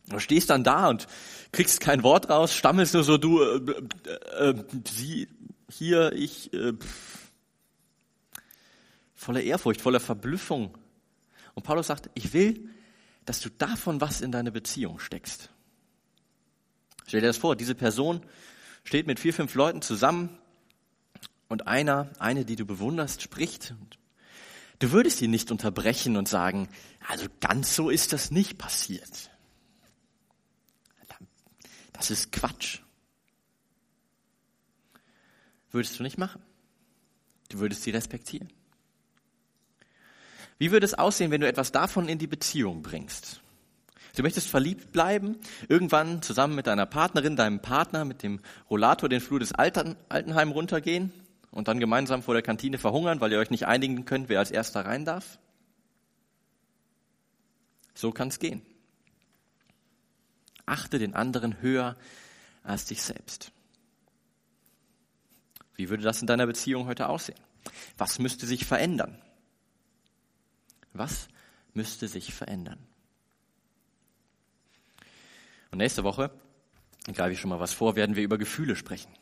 Du 0.09 0.19
stehst 0.19 0.51
dann 0.51 0.65
da 0.65 0.89
und 0.89 1.07
kriegst 1.53 1.81
kein 1.81 2.03
Wort 2.03 2.29
raus, 2.29 2.55
stammelst 2.55 2.95
nur 2.95 3.05
so, 3.05 3.19
du, 3.19 3.41
äh, 3.43 3.57
äh, 4.39 4.51
äh 4.51 4.65
sie, 4.91 5.29
hier, 5.71 6.13
ich, 6.13 6.53
äh, 6.53 6.75
voller 9.15 9.43
Ehrfurcht, 9.43 9.81
voller 9.81 10.01
Verblüffung. 10.01 10.77
Und 11.55 11.63
Paulus 11.63 11.87
sagt, 11.87 12.11
ich 12.15 12.33
will, 12.33 12.69
dass 13.25 13.41
du 13.41 13.49
davon 13.51 14.01
was 14.01 14.21
in 14.21 14.33
deine 14.33 14.51
Beziehung 14.51 14.99
steckst. 14.99 15.51
Stell 17.07 17.21
dir 17.21 17.29
das 17.29 17.37
vor, 17.37 17.57
diese 17.57 17.75
Person 17.75 18.23
steht 18.85 19.07
mit 19.07 19.21
vier, 19.21 19.33
fünf 19.33 19.55
Leuten 19.55 19.83
zusammen 19.83 20.31
und 21.49 21.67
einer, 21.67 22.11
eine, 22.19 22.45
die 22.45 22.57
du 22.57 22.65
bewunderst, 22.67 23.23
spricht 23.23 23.75
und 23.81 23.99
Du 24.83 24.91
würdest 24.91 25.23
ihn 25.23 25.31
nicht 25.31 25.53
unterbrechen 25.53 26.17
und 26.17 26.27
sagen, 26.27 26.69
also 27.07 27.27
ganz 27.39 27.77
so 27.77 27.89
ist 27.89 28.13
das 28.13 28.33
nicht 28.33 28.59
passiert. 28.59 29.31
Das 32.03 32.11
ist 32.11 32.33
Quatsch. 32.33 32.81
Würdest 35.71 36.01
du 36.01 36.03
nicht 36.03 36.19
machen. 36.19 36.43
Du 37.49 37.61
würdest 37.61 37.85
sie 37.85 37.93
respektieren. 37.93 38.53
Wie 40.59 40.73
würde 40.73 40.85
es 40.85 40.95
aussehen, 40.95 41.31
wenn 41.31 41.43
du 41.43 41.47
etwas 41.47 41.71
davon 41.71 42.09
in 42.09 42.19
die 42.19 42.27
Beziehung 42.27 42.83
bringst? 42.83 43.41
Du 44.17 44.23
möchtest 44.23 44.49
verliebt 44.49 44.91
bleiben, 44.91 45.39
irgendwann 45.69 46.23
zusammen 46.23 46.57
mit 46.57 46.67
deiner 46.67 46.87
Partnerin, 46.87 47.37
deinem 47.37 47.63
Partner, 47.63 48.05
mit 48.05 48.25
dem 48.25 48.41
Rollator 48.69 49.09
den 49.09 49.21
Flur 49.21 49.39
des 49.39 49.53
Altenheim 49.53 50.51
runtergehen 50.51 51.13
und 51.53 51.69
dann 51.69 51.79
gemeinsam 51.79 52.25
vor 52.25 52.35
der 52.35 52.43
Kantine 52.43 52.79
verhungern, 52.79 53.21
weil 53.21 53.31
ihr 53.31 53.39
euch 53.39 53.51
nicht 53.51 53.69
einigen 53.69 54.07
könnt, 54.07 54.29
wer 54.29 54.41
als 54.41 54.51
erster 54.51 54.87
rein 54.87 55.05
darf? 55.05 55.39
So 57.95 58.11
kann 58.11 58.27
es 58.27 58.41
gehen. 58.41 58.61
Achte 60.73 60.99
den 60.99 61.15
anderen 61.15 61.61
höher 61.61 61.97
als 62.63 62.87
dich 62.87 63.03
selbst. 63.03 63.53
Wie 65.75 65.89
würde 65.89 66.03
das 66.03 66.21
in 66.21 66.27
deiner 66.27 66.47
Beziehung 66.47 66.87
heute 66.87 67.09
aussehen? 67.09 67.41
Was 67.97 68.19
müsste 68.19 68.47
sich 68.47 68.65
verändern? 68.65 69.21
Was 70.93 71.29
müsste 71.75 72.09
sich 72.09 72.35
verändern? 72.35 72.79
Und 75.71 75.79
nächste 75.79 76.05
Woche, 76.05 76.31
greife 77.13 77.33
ich 77.33 77.41
schon 77.41 77.51
mal 77.51 77.61
was 77.61 77.73
vor, 77.73 77.97
werden 77.97 78.17
wir 78.17 78.23
über 78.23 78.39
Gefühle 78.39 78.77
sprechen 78.77 79.13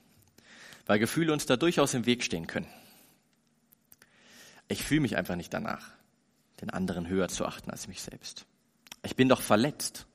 weil 0.91 0.99
Gefühle 0.99 1.33
uns 1.33 1.47
da 1.47 1.57
durchaus 1.57 1.95
im 1.95 2.05
Weg 2.05 2.25
stehen 2.25 2.49
können. 2.49 2.67
Ich 4.67 4.83
fühle 4.83 5.03
mich 5.03 5.17
einfach 5.17 5.37
nicht 5.37 5.55
danach, 5.55 5.89
den 6.61 6.71
anderen 6.71 7.07
höher 7.07 7.29
zu 7.29 7.47
achten 7.47 7.71
als 7.71 7.87
mich 7.87 8.03
selbst. 8.03 8.45
Ich 9.05 9.15
bin 9.15 9.29
doch 9.29 9.41
verletzt. 9.41 10.07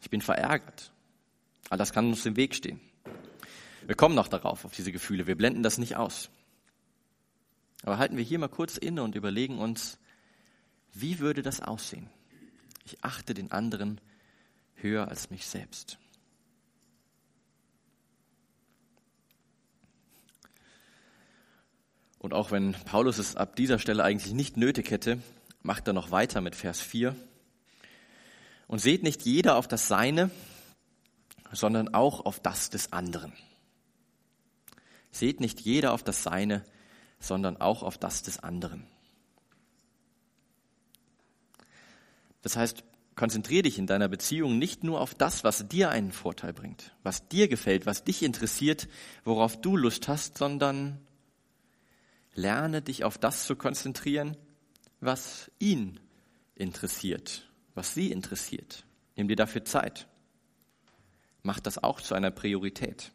Ich 0.00 0.10
bin 0.10 0.20
verärgert. 0.20 0.92
All 1.68 1.78
das 1.78 1.92
kann 1.92 2.08
uns 2.08 2.26
im 2.26 2.36
Weg 2.36 2.54
stehen. 2.54 2.80
Wir 3.86 3.94
kommen 3.94 4.14
noch 4.14 4.28
darauf, 4.28 4.64
auf 4.64 4.74
diese 4.74 4.92
Gefühle. 4.92 5.26
Wir 5.26 5.36
blenden 5.36 5.62
das 5.62 5.78
nicht 5.78 5.96
aus. 5.96 6.30
Aber 7.82 7.98
halten 7.98 8.16
wir 8.16 8.24
hier 8.24 8.38
mal 8.38 8.48
kurz 8.48 8.76
inne 8.76 9.02
und 9.02 9.14
überlegen 9.14 9.58
uns, 9.58 9.98
wie 10.92 11.18
würde 11.18 11.42
das 11.42 11.60
aussehen? 11.60 12.08
Ich 12.84 13.02
achte 13.02 13.34
den 13.34 13.52
anderen 13.52 14.00
höher 14.74 15.08
als 15.08 15.30
mich 15.30 15.46
selbst. 15.46 15.98
Und 22.18 22.34
auch 22.34 22.50
wenn 22.50 22.72
Paulus 22.72 23.18
es 23.18 23.34
ab 23.34 23.56
dieser 23.56 23.78
Stelle 23.78 24.04
eigentlich 24.04 24.34
nicht 24.34 24.56
nötig 24.56 24.90
hätte, 24.90 25.22
macht 25.62 25.86
er 25.86 25.94
noch 25.94 26.10
weiter 26.10 26.40
mit 26.40 26.54
Vers 26.54 26.80
4. 26.80 27.16
Und 28.70 28.78
seht 28.78 29.02
nicht 29.02 29.22
jeder 29.22 29.56
auf 29.56 29.66
das 29.66 29.88
Seine, 29.88 30.30
sondern 31.50 31.92
auch 31.92 32.24
auf 32.24 32.38
das 32.38 32.70
des 32.70 32.92
anderen. 32.92 33.32
Seht 35.10 35.40
nicht 35.40 35.60
jeder 35.60 35.92
auf 35.92 36.04
das 36.04 36.22
Seine, 36.22 36.64
sondern 37.18 37.56
auch 37.56 37.82
auf 37.82 37.98
das 37.98 38.22
des 38.22 38.38
anderen. 38.38 38.86
Das 42.42 42.54
heißt, 42.54 42.84
konzentriere 43.16 43.62
dich 43.62 43.76
in 43.76 43.88
deiner 43.88 44.06
Beziehung 44.06 44.56
nicht 44.56 44.84
nur 44.84 45.00
auf 45.00 45.16
das, 45.16 45.42
was 45.42 45.66
dir 45.66 45.90
einen 45.90 46.12
Vorteil 46.12 46.52
bringt, 46.52 46.94
was 47.02 47.26
dir 47.26 47.48
gefällt, 47.48 47.86
was 47.86 48.04
dich 48.04 48.22
interessiert, 48.22 48.86
worauf 49.24 49.60
du 49.60 49.76
Lust 49.76 50.06
hast, 50.06 50.38
sondern 50.38 51.00
lerne 52.34 52.82
dich 52.82 53.02
auf 53.02 53.18
das 53.18 53.48
zu 53.48 53.56
konzentrieren, 53.56 54.36
was 55.00 55.50
ihn 55.58 55.98
interessiert, 56.54 57.49
was 57.74 57.94
sie 57.94 58.10
interessiert. 58.10 58.84
Nimm 59.16 59.28
dir 59.28 59.36
dafür 59.36 59.64
Zeit. 59.64 60.06
Mach 61.42 61.60
das 61.60 61.82
auch 61.82 62.00
zu 62.00 62.14
einer 62.14 62.30
Priorität. 62.30 63.12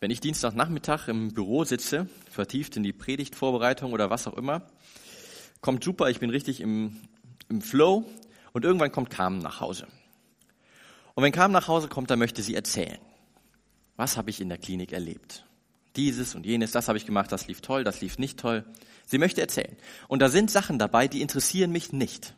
Wenn 0.00 0.10
ich 0.10 0.20
Dienstagnachmittag 0.20 1.08
im 1.08 1.34
Büro 1.34 1.64
sitze, 1.64 2.08
vertieft 2.30 2.76
in 2.76 2.84
die 2.84 2.92
Predigtvorbereitung 2.92 3.92
oder 3.92 4.10
was 4.10 4.28
auch 4.28 4.36
immer, 4.36 4.62
kommt 5.60 5.82
super, 5.82 6.08
ich 6.08 6.20
bin 6.20 6.30
richtig 6.30 6.60
im, 6.60 6.96
im 7.48 7.60
Flow 7.60 8.04
und 8.52 8.64
irgendwann 8.64 8.92
kommt 8.92 9.10
Carmen 9.10 9.38
nach 9.38 9.60
Hause. 9.60 9.88
Und 11.14 11.24
wenn 11.24 11.32
Carmen 11.32 11.52
nach 11.52 11.66
Hause 11.66 11.88
kommt, 11.88 12.10
dann 12.10 12.20
möchte 12.20 12.42
sie 12.42 12.54
erzählen. 12.54 12.98
Was 13.96 14.16
habe 14.16 14.30
ich 14.30 14.40
in 14.40 14.48
der 14.48 14.58
Klinik 14.58 14.92
erlebt? 14.92 15.44
Dieses 15.96 16.36
und 16.36 16.46
jenes, 16.46 16.70
das 16.70 16.86
habe 16.86 16.96
ich 16.96 17.06
gemacht, 17.06 17.32
das 17.32 17.48
lief 17.48 17.60
toll, 17.60 17.82
das 17.82 18.00
lief 18.00 18.18
nicht 18.18 18.38
toll. 18.38 18.64
Sie 19.08 19.16
möchte 19.16 19.40
erzählen. 19.40 19.74
Und 20.06 20.20
da 20.20 20.28
sind 20.28 20.50
Sachen 20.50 20.78
dabei, 20.78 21.08
die 21.08 21.22
interessieren 21.22 21.72
mich 21.72 21.92
nicht. 21.92 22.34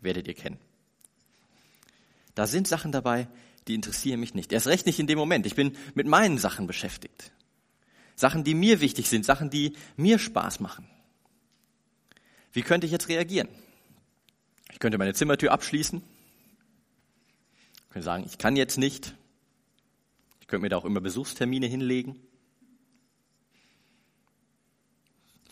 Werdet 0.00 0.26
ihr 0.26 0.34
kennen. 0.34 0.58
Da 2.34 2.48
sind 2.48 2.66
Sachen 2.66 2.90
dabei, 2.90 3.28
die 3.68 3.76
interessieren 3.76 4.18
mich 4.18 4.34
nicht. 4.34 4.52
Erst 4.52 4.66
recht 4.66 4.86
nicht 4.86 4.98
in 4.98 5.06
dem 5.06 5.18
Moment. 5.18 5.46
Ich 5.46 5.54
bin 5.54 5.76
mit 5.94 6.08
meinen 6.08 6.38
Sachen 6.38 6.66
beschäftigt. 6.66 7.30
Sachen, 8.16 8.42
die 8.42 8.54
mir 8.54 8.80
wichtig 8.80 9.08
sind, 9.08 9.24
Sachen, 9.24 9.50
die 9.50 9.76
mir 9.96 10.18
Spaß 10.18 10.58
machen. 10.58 10.88
Wie 12.52 12.62
könnte 12.62 12.86
ich 12.86 12.92
jetzt 12.92 13.08
reagieren? 13.08 13.48
Ich 14.72 14.80
könnte 14.80 14.98
meine 14.98 15.14
Zimmertür 15.14 15.52
abschließen. 15.52 16.02
Ich 17.76 17.90
könnte 17.90 18.04
sagen, 18.04 18.24
ich 18.26 18.36
kann 18.36 18.56
jetzt 18.56 18.78
nicht. 18.78 19.14
Ich 20.40 20.48
könnte 20.48 20.62
mir 20.62 20.70
da 20.70 20.76
auch 20.76 20.84
immer 20.84 21.00
Besuchstermine 21.00 21.68
hinlegen. 21.68 22.20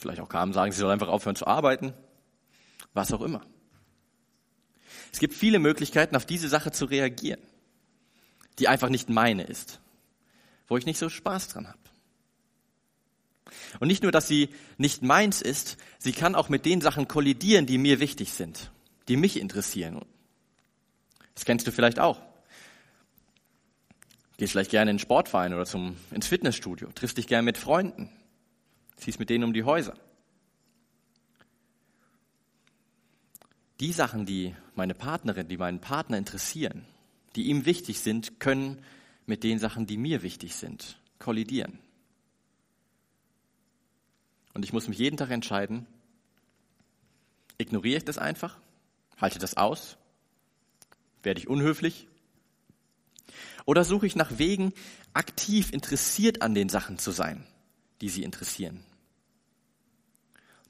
Vielleicht 0.03 0.21
auch 0.21 0.29
kamen 0.29 0.53
sagen, 0.53 0.73
sie 0.73 0.79
soll 0.79 0.91
einfach 0.91 1.09
aufhören 1.09 1.37
zu 1.37 1.47
arbeiten. 1.47 1.95
Was 2.93 3.13
auch 3.13 3.23
immer. 3.23 3.41
Es 5.13 5.21
gibt 5.21 5.35
viele 5.35 5.61
Möglichkeiten, 5.61 6.17
auf 6.17 6.27
diese 6.27 6.49
Sache 6.49 6.73
zu 6.73 6.87
reagieren, 6.87 7.41
die 8.59 8.67
einfach 8.67 8.89
nicht 8.89 9.09
meine 9.09 9.45
ist, 9.45 9.81
wo 10.67 10.77
ich 10.77 10.87
nicht 10.87 10.99
so 10.99 11.09
Spaß 11.09 11.49
dran 11.49 11.69
habe. 11.69 11.79
Und 13.79 13.89
nicht 13.89 14.03
nur, 14.03 14.11
dass 14.11 14.27
sie 14.27 14.51
nicht 14.77 15.03
meins 15.03 15.41
ist, 15.41 15.77
sie 15.99 16.13
kann 16.13 16.35
auch 16.35 16.49
mit 16.49 16.65
den 16.65 16.81
Sachen 16.81 17.07
kollidieren, 17.07 17.67
die 17.67 17.79
mir 17.79 18.01
wichtig 18.01 18.33
sind, 18.33 18.73
die 19.07 19.17
mich 19.17 19.39
interessieren. 19.39 20.01
Das 21.35 21.45
kennst 21.45 21.67
du 21.67 21.73
vielleicht 21.73 22.01
auch. 22.01 22.21
Gehst 24.37 24.53
vielleicht 24.53 24.73
gerne 24.73 24.91
in 24.91 24.97
den 24.97 25.01
Sportverein 25.01 25.55
oder 25.55 25.65
zum, 25.65 25.97
ins 26.11 26.27
Fitnessstudio, 26.27 26.91
triffst 26.93 27.19
dich 27.19 27.29
gerne 27.29 27.45
mit 27.45 27.57
Freunden, 27.57 28.11
ziehst 29.03 29.19
mit 29.19 29.31
denen 29.31 29.45
um 29.45 29.53
die 29.53 29.65
Häuser. 29.65 29.95
Die 33.81 33.93
Sachen, 33.93 34.27
die 34.27 34.55
meine 34.77 34.95
Partnerin, 34.95 35.49
die 35.49 35.57
meinen 35.57 35.81
Partner 35.81 36.17
interessieren, 36.17 36.87
die 37.35 37.49
ihm 37.49 37.67
wichtig 37.67 38.01
sind, 38.01 38.39
können 38.39 38.79
mit 39.27 39.43
den 39.43 39.59
Sachen, 39.59 39.87
die 39.87 39.97
mir 39.97 40.23
wichtig 40.23 40.55
sind, 40.55 40.99
kollidieren. 41.19 41.81
Und 44.55 44.65
ich 44.65 44.73
muss 44.73 44.87
mich 44.87 44.99
jeden 44.99 45.17
Tag 45.17 45.31
entscheiden, 45.31 45.87
ignoriere 47.59 47.99
ich 47.99 48.05
das 48.05 48.19
einfach, 48.19 48.59
halte 49.21 49.39
das 49.39 49.57
aus, 49.57 49.97
werde 51.23 51.41
ich 51.41 51.49
unhöflich 51.49 52.07
oder 53.65 53.85
suche 53.85 54.07
ich 54.07 54.15
nach 54.15 54.39
Wegen, 54.39 54.73
aktiv 55.13 55.73
interessiert 55.73 56.43
an 56.43 56.55
den 56.55 56.69
Sachen 56.69 56.99
zu 56.99 57.11
sein, 57.11 57.45
die 58.01 58.09
sie 58.09 58.23
interessieren. 58.23 58.85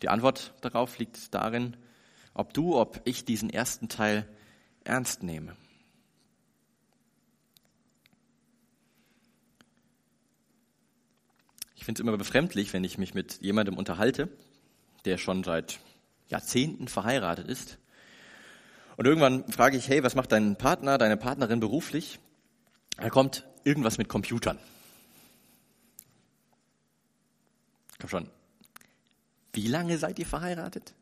Die 0.02 0.08
Antwort 0.08 0.52
darauf 0.60 0.98
liegt 0.98 1.32
darin, 1.32 1.76
ob 2.34 2.52
du, 2.52 2.76
ob 2.76 3.00
ich 3.04 3.24
diesen 3.24 3.50
ersten 3.50 3.88
Teil 3.88 4.28
ernst 4.84 5.22
nehme. 5.22 5.56
Ich 11.76 11.84
finde 11.84 12.00
es 12.00 12.06
immer 12.06 12.16
befremdlich, 12.16 12.72
wenn 12.72 12.84
ich 12.84 12.98
mich 12.98 13.14
mit 13.14 13.40
jemandem 13.40 13.76
unterhalte, 13.76 14.28
der 15.04 15.18
schon 15.18 15.42
seit 15.44 15.80
Jahrzehnten 16.28 16.88
verheiratet 16.88 17.48
ist. 17.48 17.78
Und 18.96 19.06
irgendwann 19.06 19.50
frage 19.50 19.76
ich, 19.76 19.88
hey, 19.88 20.02
was 20.02 20.14
macht 20.14 20.32
dein 20.32 20.56
Partner, 20.56 20.98
deine 20.98 21.16
Partnerin 21.16 21.60
beruflich? 21.60 22.18
Da 22.96 23.08
kommt 23.08 23.44
irgendwas 23.64 23.98
mit 23.98 24.08
Computern. 24.08 24.58
Komm 27.98 28.08
schon. 28.08 28.41
Wie 29.52 29.66
lange 29.68 29.98
seid 29.98 30.18
ihr 30.18 30.26
verheiratet? 30.26 30.94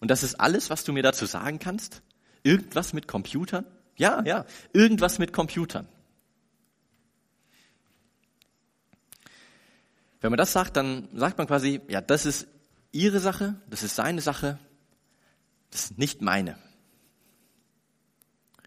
Und 0.00 0.10
das 0.10 0.22
ist 0.22 0.36
alles, 0.36 0.70
was 0.70 0.84
du 0.84 0.92
mir 0.92 1.02
dazu 1.02 1.26
sagen 1.26 1.58
kannst? 1.58 2.02
Irgendwas 2.42 2.92
mit 2.92 3.08
Computern? 3.08 3.64
Ja, 3.96 4.22
ja, 4.24 4.46
irgendwas 4.72 5.18
mit 5.18 5.32
Computern. 5.32 5.86
Wenn 10.20 10.30
man 10.30 10.38
das 10.38 10.52
sagt, 10.52 10.76
dann 10.76 11.08
sagt 11.12 11.38
man 11.38 11.46
quasi, 11.46 11.80
ja, 11.88 12.00
das 12.00 12.26
ist 12.26 12.46
ihre 12.92 13.18
Sache, 13.18 13.56
das 13.68 13.82
ist 13.82 13.96
seine 13.96 14.20
Sache, 14.20 14.58
das 15.70 15.84
ist 15.84 15.98
nicht 15.98 16.22
meine. 16.22 16.56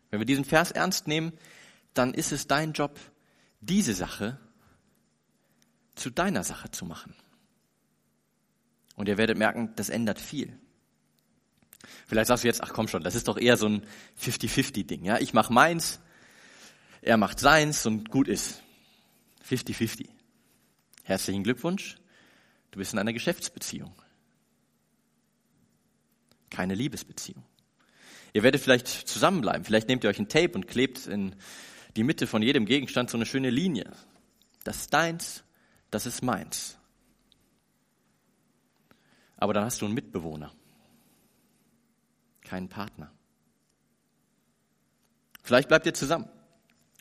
Wenn 0.10 0.20
wir 0.20 0.26
diesen 0.26 0.46
Vers 0.46 0.72
ernst 0.72 1.08
nehmen, 1.08 1.34
dann 1.94 2.14
ist 2.14 2.32
es 2.32 2.48
dein 2.48 2.74
Job, 2.74 3.00
diese 3.62 3.94
Sache 3.94 4.38
zu 5.96 6.10
deiner 6.10 6.44
Sache 6.44 6.72
zu 6.72 6.86
machen. 6.86 7.16
Und 8.96 9.08
ihr 9.10 9.18
werdet 9.18 9.38
merken, 9.38 9.74
das 9.76 9.90
ändert 9.90 10.20
viel. 10.20 10.58
Vielleicht 12.08 12.28
sagst 12.28 12.44
du 12.44 12.48
jetzt, 12.48 12.64
ach 12.64 12.72
komm 12.74 12.88
schon, 12.88 13.04
das 13.04 13.16
ist 13.16 13.28
doch 13.28 13.38
eher 13.38 13.58
so 13.58 13.68
ein 13.68 13.86
50-50-Ding. 14.20 15.04
Ja? 15.04 15.20
Ich 15.20 15.34
mache 15.34 15.54
meins, 15.54 16.00
er 17.02 17.18
macht 17.18 17.40
seins 17.40 17.86
und 17.86 18.10
gut 18.10 18.28
ist. 18.28 18.62
50-50. 19.48 20.08
Herzlichen 21.04 21.44
Glückwunsch, 21.44 21.98
du 22.72 22.80
bist 22.80 22.94
in 22.94 23.00
einer 23.00 23.14
Geschäftsbeziehung, 23.14 23.94
keine 26.50 26.74
Liebesbeziehung. 26.74 27.44
Ihr 28.34 28.42
werdet 28.42 28.62
vielleicht 28.62 28.88
zusammenbleiben, 28.88 29.64
vielleicht 29.64 29.88
nehmt 29.88 30.04
ihr 30.04 30.10
euch 30.10 30.18
ein 30.18 30.30
Tape 30.30 30.54
und 30.54 30.68
klebt 30.68 31.06
in 31.06 31.36
die 31.96 32.04
Mitte 32.04 32.26
von 32.26 32.42
jedem 32.42 32.66
Gegenstand 32.66 33.12
so 33.12 33.18
eine 33.18 33.26
schöne 33.26 33.52
Linie. 33.52 33.92
Das 34.64 34.78
ist 34.78 34.94
deins, 34.94 35.44
das 35.92 36.08
ist 36.08 36.24
meins. 36.24 36.78
Aber 39.38 39.54
dann 39.54 39.66
hast 39.66 39.82
du 39.82 39.86
einen 39.86 39.94
Mitbewohner, 39.94 40.52
keinen 42.44 42.70
Partner. 42.70 43.12
Vielleicht 45.44 45.68
bleibt 45.68 45.86
ihr 45.86 45.94
zusammen. 45.94 46.28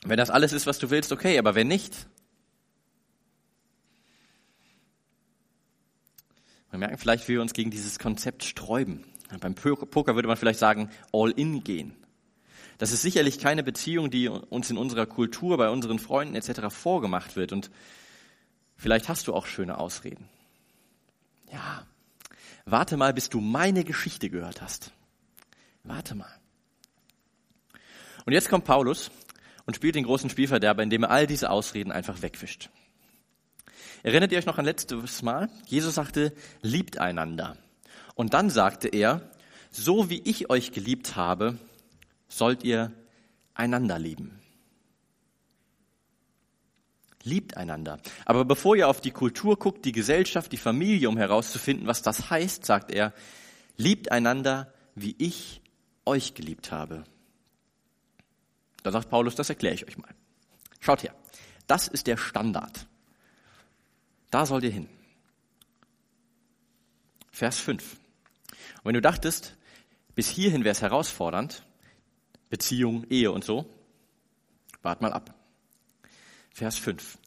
Wenn 0.03 0.17
das 0.17 0.29
alles 0.29 0.53
ist, 0.53 0.67
was 0.67 0.77
du 0.77 0.89
willst, 0.89 1.11
okay, 1.11 1.39
aber 1.39 1.55
wenn 1.55 1.67
nicht, 1.67 2.07
Wir 6.75 6.79
merken 6.79 6.97
vielleicht, 6.97 7.29
wie 7.29 7.35
wir 7.35 7.41
uns 7.41 7.53
gegen 7.53 7.71
dieses 7.71 7.99
Konzept 7.99 8.43
sträuben. 8.43 9.05
Beim 9.39 9.55
Poker 9.55 10.15
würde 10.15 10.27
man 10.27 10.35
vielleicht 10.35 10.59
sagen, 10.59 10.89
all 11.13 11.31
in 11.31 11.63
gehen. 11.63 11.95
Das 12.79 12.91
ist 12.91 13.01
sicherlich 13.01 13.39
keine 13.39 13.63
Beziehung, 13.63 14.11
die 14.11 14.27
uns 14.27 14.69
in 14.69 14.75
unserer 14.75 15.05
Kultur, 15.05 15.55
bei 15.55 15.69
unseren 15.69 15.99
Freunden 15.99 16.35
etc. 16.35 16.63
vorgemacht 16.67 17.37
wird. 17.37 17.53
Und 17.53 17.71
vielleicht 18.75 19.07
hast 19.07 19.27
du 19.27 19.33
auch 19.33 19.45
schöne 19.45 19.77
Ausreden. 19.77 20.27
Ja, 21.49 21.87
warte 22.65 22.97
mal, 22.97 23.13
bis 23.13 23.29
du 23.29 23.39
meine 23.39 23.83
Geschichte 23.83 24.29
gehört 24.29 24.61
hast. 24.61 24.91
Warte 25.83 26.15
mal. 26.15 26.31
Und 28.25 28.33
jetzt 28.33 28.49
kommt 28.49 28.65
Paulus 28.65 29.11
und 29.65 29.75
spielt 29.75 29.95
den 29.95 30.03
großen 30.03 30.29
Spielverderber, 30.29 30.83
indem 30.83 31.03
er 31.03 31.11
all 31.11 31.27
diese 31.27 31.49
Ausreden 31.49 31.91
einfach 31.91 32.21
wegwischt. 32.21 32.69
Erinnert 34.03 34.31
ihr 34.31 34.37
euch 34.37 34.45
noch 34.45 34.57
an 34.57 34.65
letztes 34.65 35.21
Mal? 35.21 35.49
Jesus 35.65 35.95
sagte, 35.95 36.33
liebt 36.61 36.99
einander. 36.99 37.57
Und 38.15 38.33
dann 38.33 38.49
sagte 38.49 38.87
er, 38.87 39.29
so 39.71 40.09
wie 40.09 40.21
ich 40.23 40.49
euch 40.49 40.71
geliebt 40.71 41.15
habe, 41.15 41.57
sollt 42.27 42.63
ihr 42.63 42.91
einander 43.53 43.99
lieben. 43.99 44.39
Liebt 47.25 47.57
einander. 47.57 47.99
Aber 48.23 48.45
bevor 48.45 48.75
ihr 48.77 48.87
auf 48.87 49.01
die 49.01 49.11
Kultur 49.11 49.57
guckt, 49.57 49.83
die 49.83 49.91
Gesellschaft, 49.91 50.51
die 50.51 50.57
Familie, 50.57 51.09
um 51.09 51.17
herauszufinden, 51.17 51.87
was 51.87 52.01
das 52.01 52.29
heißt, 52.29 52.63
sagt 52.63 52.91
er, 52.91 53.13
liebt 53.77 54.11
einander, 54.11 54.71
wie 54.93 55.15
ich 55.17 55.61
euch 56.05 56.35
geliebt 56.35 56.71
habe. 56.71 57.03
Da 58.83 58.91
sagt 58.91 59.09
Paulus, 59.09 59.35
das 59.35 59.49
erkläre 59.49 59.73
ich 59.73 59.87
euch 59.87 59.97
mal. 59.97 60.13
Schaut 60.79 61.03
her, 61.03 61.15
das 61.67 61.87
ist 61.87 62.07
der 62.07 62.17
Standard. 62.17 62.85
Da 64.29 64.45
sollt 64.45 64.63
ihr 64.63 64.71
hin. 64.71 64.87
Vers 67.31 67.59
5. 67.59 67.93
Und 67.93 68.85
wenn 68.85 68.93
du 68.93 69.01
dachtest, 69.01 69.57
bis 70.13 70.29
hierhin 70.29 70.63
wäre 70.63 70.71
es 70.71 70.81
herausfordernd, 70.81 71.63
Beziehung, 72.49 73.05
Ehe 73.09 73.31
und 73.31 73.43
so, 73.43 73.69
wart 74.81 75.01
mal 75.01 75.11
ab. 75.11 75.34
Vers 76.55 76.77
5. 76.77 77.17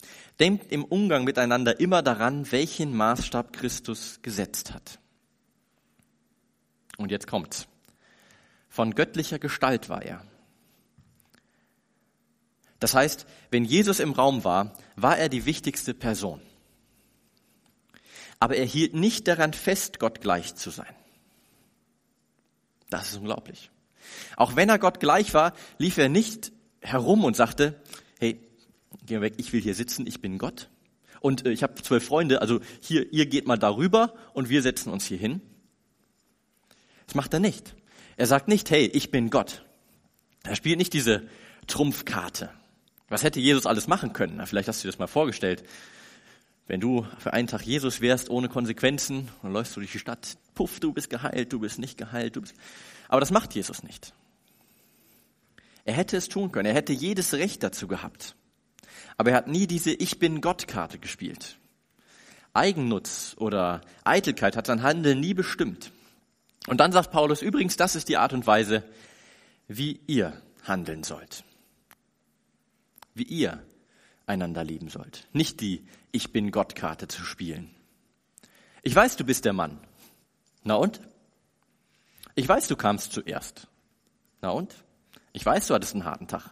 Denkt 0.41 0.73
im 0.73 0.87
Umgang 0.87 1.25
miteinander 1.25 1.81
immer 1.81 2.01
daran, 2.01 2.51
welchen 2.51 2.97
Maßstab 2.97 3.53
Christus 3.53 4.21
gesetzt 4.23 4.73
hat. 4.73 4.99
Und 6.97 7.11
jetzt 7.11 7.27
kommt's. 7.27 7.69
Von 8.71 8.95
göttlicher 8.95 9.39
Gestalt 9.39 9.91
war 9.91 10.01
er. 10.01 10.25
Das 12.81 12.95
heißt, 12.95 13.27
wenn 13.51 13.67
Jesus 13.67 14.01
im 14.01 14.13
Raum 14.13 14.45
war, 14.45 14.73
war 14.97 15.19
er 15.19 15.29
die 15.29 15.45
wichtigste 15.45 15.93
Person. 15.93 16.41
Aber 18.41 18.57
er 18.57 18.65
hielt 18.65 18.95
nicht 18.95 19.29
daran 19.29 19.53
fest, 19.53 19.99
Gott 19.99 20.23
gleich 20.23 20.55
zu 20.55 20.71
sein. 20.71 20.95
Das 22.89 23.11
ist 23.11 23.19
unglaublich. 23.19 23.71
Auch 24.39 24.57
wenn 24.57 24.71
er 24.71 24.79
Gott 24.79 25.01
gleich 25.01 25.35
war, 25.35 25.53
lief 25.77 25.99
er 25.99 26.09
nicht 26.09 26.51
herum 26.81 27.25
und 27.25 27.37
sagte, 27.37 27.79
hey, 28.19 28.48
geh 29.07 29.17
mal 29.17 29.23
weg, 29.23 29.35
ich 29.39 29.53
will 29.53 29.61
hier 29.61 29.75
sitzen, 29.75 30.07
ich 30.07 30.21
bin 30.21 30.39
Gott. 30.39 30.69
Und 31.21 31.47
äh, 31.47 31.51
ich 31.51 31.63
habe 31.63 31.75
zwölf 31.83 32.05
Freunde, 32.05 32.41
also 32.43 32.61
hier, 32.81 33.13
ihr 33.13 33.27
geht 33.27 33.47
mal 33.47 33.59
darüber 33.59 34.15
und 34.35 34.49
wir 34.49 34.63
setzen 34.63 34.93
uns 34.93 35.05
hier 35.07 35.19
hin. 35.19 35.41
Das 37.07 37.15
macht 37.15 37.33
er 37.33 37.41
nicht. 37.41 37.75
Er 38.17 38.27
sagt 38.27 38.49
nicht, 38.49 38.71
hey, 38.71 38.87
ich 38.87 39.11
bin 39.11 39.31
Gott. 39.31 39.65
Er 40.43 40.57
spielt 40.57 40.79
nicht 40.79 40.93
diese 40.93 41.27
Trumpfkarte. 41.67 42.51
Was 43.09 43.23
hätte 43.23 43.41
Jesus 43.41 43.67
alles 43.67 43.87
machen 43.87 44.13
können? 44.13 44.35
Na, 44.37 44.47
vielleicht 44.47 44.69
hast 44.69 44.83
du 44.83 44.87
dir 44.87 44.93
das 44.93 44.99
mal 44.99 45.07
vorgestellt. 45.07 45.65
Wenn 46.67 46.81
du 46.81 47.07
für 47.19 47.33
einen 47.33 47.49
Tag 47.49 47.63
Jesus 47.63 48.03
wärst, 48.03 48.29
ohne 48.29 48.49
Konsequenzen, 48.49 49.29
dann 49.43 49.53
läufst 49.53 49.75
du 49.75 49.81
durch 49.81 49.93
die 49.93 49.99
Stadt, 49.99 50.37
puff, 50.55 50.81
du 50.81 50.93
bist 50.93 51.09
geheilt, 51.09 51.53
du 51.53 51.61
bist 51.61 51.79
nicht 51.79 51.97
geheilt, 51.97 52.37
du 52.37 52.43
bist. 52.43 52.55
Aber 53.09 53.21
das 53.21 53.31
macht 53.31 53.55
Jesus 53.55 53.83
nicht. 53.83 54.13
Er 55.87 55.95
hätte 55.95 56.19
es 56.19 56.29
tun 56.29 56.53
können, 56.53 56.67
er 56.67 56.75
hätte 56.75 56.93
jedes 56.93 57.33
Recht 57.33 57.63
dazu 57.63 57.89
gehabt. 57.89 58.37
Aber 59.19 59.33
er 59.33 59.37
hat 59.37 59.49
nie 59.49 59.67
diese 59.67 59.91
Ich 59.91 60.19
bin 60.19 60.41
Gott-Karte 60.41 60.99
gespielt. 60.99 61.59
Eigennutz 62.55 63.35
oder 63.39 63.83
Eitelkeit 64.05 64.57
hat 64.57 64.67
sein 64.67 64.83
Handeln 64.83 65.21
nie 65.21 65.35
bestimmt. 65.35 65.93
Und 66.67 66.79
dann 66.79 66.93
sagt 66.93 67.11
Paulus, 67.11 67.43
übrigens, 67.43 67.77
das 67.77 67.95
ist 67.97 68.09
die 68.09 68.17
Art 68.17 68.33
und 68.33 68.47
Weise, 68.47 68.85
wie 69.67 70.01
ihr 70.07 70.41
handeln 70.65 71.03
sollt. 71.03 71.45
Wie 73.15 73.25
ihr 73.25 73.63
einander 74.27 74.65
lieben 74.65 74.89
sollt. 74.89 75.27
Nicht 75.33 75.61
die 75.61 75.87
Ich 76.13 76.33
bin 76.33 76.51
Gott-Karte 76.51 77.09
zu 77.09 77.25
spielen. 77.25 77.71
Ich 78.83 78.95
weiß, 78.95 79.17
du 79.17 79.25
bist 79.25 79.45
der 79.45 79.53
Mann. 79.53 79.81
Na 80.63 80.75
und? 80.75 81.01
Ich 82.35 82.49
weiß, 82.49 82.69
du 82.69 82.77
kamst 82.77 83.13
zuerst. 83.13 83.67
Na 84.43 84.51
und? 84.51 84.75
Ich 85.33 85.45
weiß, 85.45 85.67
du 85.67 85.75
hattest 85.75 85.95
einen 85.95 86.05
harten 86.05 86.29
Tag. 86.29 86.51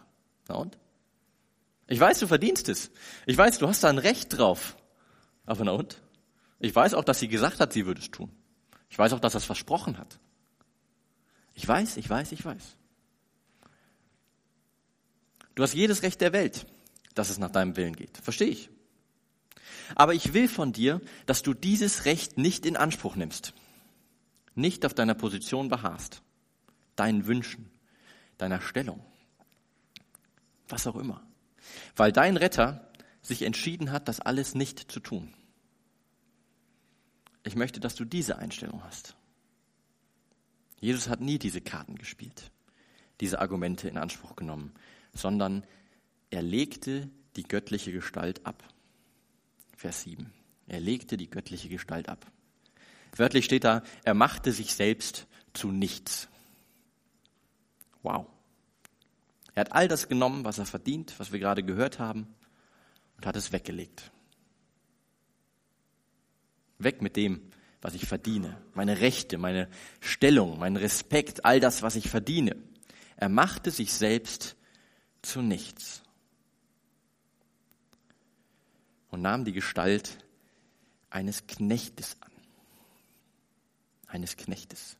Na 0.49 0.55
und? 0.55 0.77
Ich 1.87 1.99
weiß, 1.99 2.19
du 2.19 2.27
verdienst 2.27 2.69
es. 2.69 2.91
Ich 3.25 3.37
weiß, 3.37 3.59
du 3.59 3.67
hast 3.67 3.83
da 3.83 3.89
ein 3.89 3.97
Recht 3.97 4.37
drauf. 4.37 4.75
Aber 5.45 5.63
na 5.63 5.71
und? 5.71 6.01
Ich 6.59 6.75
weiß 6.75 6.93
auch, 6.93 7.03
dass 7.03 7.19
sie 7.19 7.27
gesagt 7.27 7.59
hat, 7.59 7.71
sie 7.71 7.85
würde 7.85 8.01
es 8.01 8.11
tun. 8.11 8.31
Ich 8.89 8.97
weiß 8.97 9.13
auch, 9.13 9.19
dass 9.19 9.35
er 9.35 9.39
es 9.39 9.45
versprochen 9.45 9.97
hat. 9.97 10.19
Ich 11.53 11.67
weiß, 11.67 11.97
ich 11.97 12.09
weiß, 12.09 12.31
ich 12.33 12.43
weiß. 12.43 12.75
Du 15.55 15.63
hast 15.63 15.73
jedes 15.73 16.03
Recht 16.03 16.21
der 16.21 16.33
Welt, 16.33 16.67
dass 17.15 17.29
es 17.29 17.39
nach 17.39 17.51
deinem 17.51 17.75
Willen 17.77 17.95
geht. 17.95 18.17
Verstehe 18.17 18.49
ich. 18.49 18.69
Aber 19.95 20.13
ich 20.13 20.33
will 20.33 20.47
von 20.47 20.73
dir, 20.73 21.01
dass 21.25 21.41
du 21.41 21.53
dieses 21.53 22.05
Recht 22.05 22.37
nicht 22.37 22.65
in 22.65 22.77
Anspruch 22.77 23.15
nimmst. 23.15 23.53
Nicht 24.55 24.85
auf 24.85 24.93
deiner 24.93 25.15
Position 25.15 25.69
beharrst. 25.69 26.21
Deinen 26.95 27.27
Wünschen, 27.27 27.69
deiner 28.37 28.61
Stellung. 28.61 29.03
Was 30.67 30.87
auch 30.87 30.95
immer. 30.95 31.26
Weil 31.95 32.11
dein 32.11 32.37
Retter 32.37 32.89
sich 33.21 33.41
entschieden 33.41 33.91
hat, 33.91 34.07
das 34.07 34.19
alles 34.19 34.55
nicht 34.55 34.91
zu 34.91 34.99
tun. 34.99 35.33
Ich 37.43 37.55
möchte, 37.55 37.79
dass 37.79 37.95
du 37.95 38.05
diese 38.05 38.37
Einstellung 38.37 38.83
hast. 38.83 39.15
Jesus 40.79 41.09
hat 41.09 41.21
nie 41.21 41.39
diese 41.39 41.61
Karten 41.61 41.95
gespielt, 41.95 42.51
diese 43.19 43.39
Argumente 43.39 43.89
in 43.89 43.97
Anspruch 43.97 44.35
genommen, 44.35 44.73
sondern 45.13 45.65
er 46.29 46.41
legte 46.41 47.09
die 47.35 47.43
göttliche 47.43 47.91
Gestalt 47.91 48.45
ab. 48.45 48.63
Vers 49.75 50.01
7. 50.03 50.31
Er 50.67 50.79
legte 50.79 51.17
die 51.17 51.29
göttliche 51.29 51.69
Gestalt 51.69 52.09
ab. 52.09 52.25
Wörtlich 53.15 53.45
steht 53.45 53.63
da, 53.63 53.83
er 54.03 54.13
machte 54.13 54.51
sich 54.51 54.73
selbst 54.73 55.27
zu 55.53 55.71
nichts. 55.71 56.27
Wow. 58.03 58.27
Er 59.57 59.61
hat 59.61 59.71
all 59.71 59.87
das 59.87 60.07
genommen, 60.07 60.45
was 60.45 60.59
er 60.59 60.67
verdient, 60.67 61.19
was 61.19 61.31
wir 61.31 61.39
gerade 61.39 61.63
gehört 61.63 61.97
haben, 61.97 62.27
und 63.15 63.25
hat 63.25 63.35
es 63.35 63.51
weggelegt. 63.51 64.11
Weg 66.77 67.01
mit 67.01 67.15
dem, 67.15 67.41
was 67.81 67.95
ich 67.95 68.05
verdiene, 68.05 68.61
meine 68.75 68.99
Rechte, 68.99 69.39
meine 69.39 69.67
Stellung, 69.99 70.59
mein 70.59 70.75
Respekt, 70.75 71.43
all 71.43 71.59
das, 71.59 71.81
was 71.81 71.95
ich 71.95 72.07
verdiene. 72.07 72.55
Er 73.15 73.29
machte 73.29 73.71
sich 73.71 73.93
selbst 73.93 74.55
zu 75.23 75.41
nichts 75.41 76.03
und 79.09 79.23
nahm 79.23 79.43
die 79.43 79.53
Gestalt 79.53 80.19
eines 81.09 81.47
Knechtes 81.47 82.15
an. 82.21 82.31
Eines 84.05 84.37
Knechtes. 84.37 84.97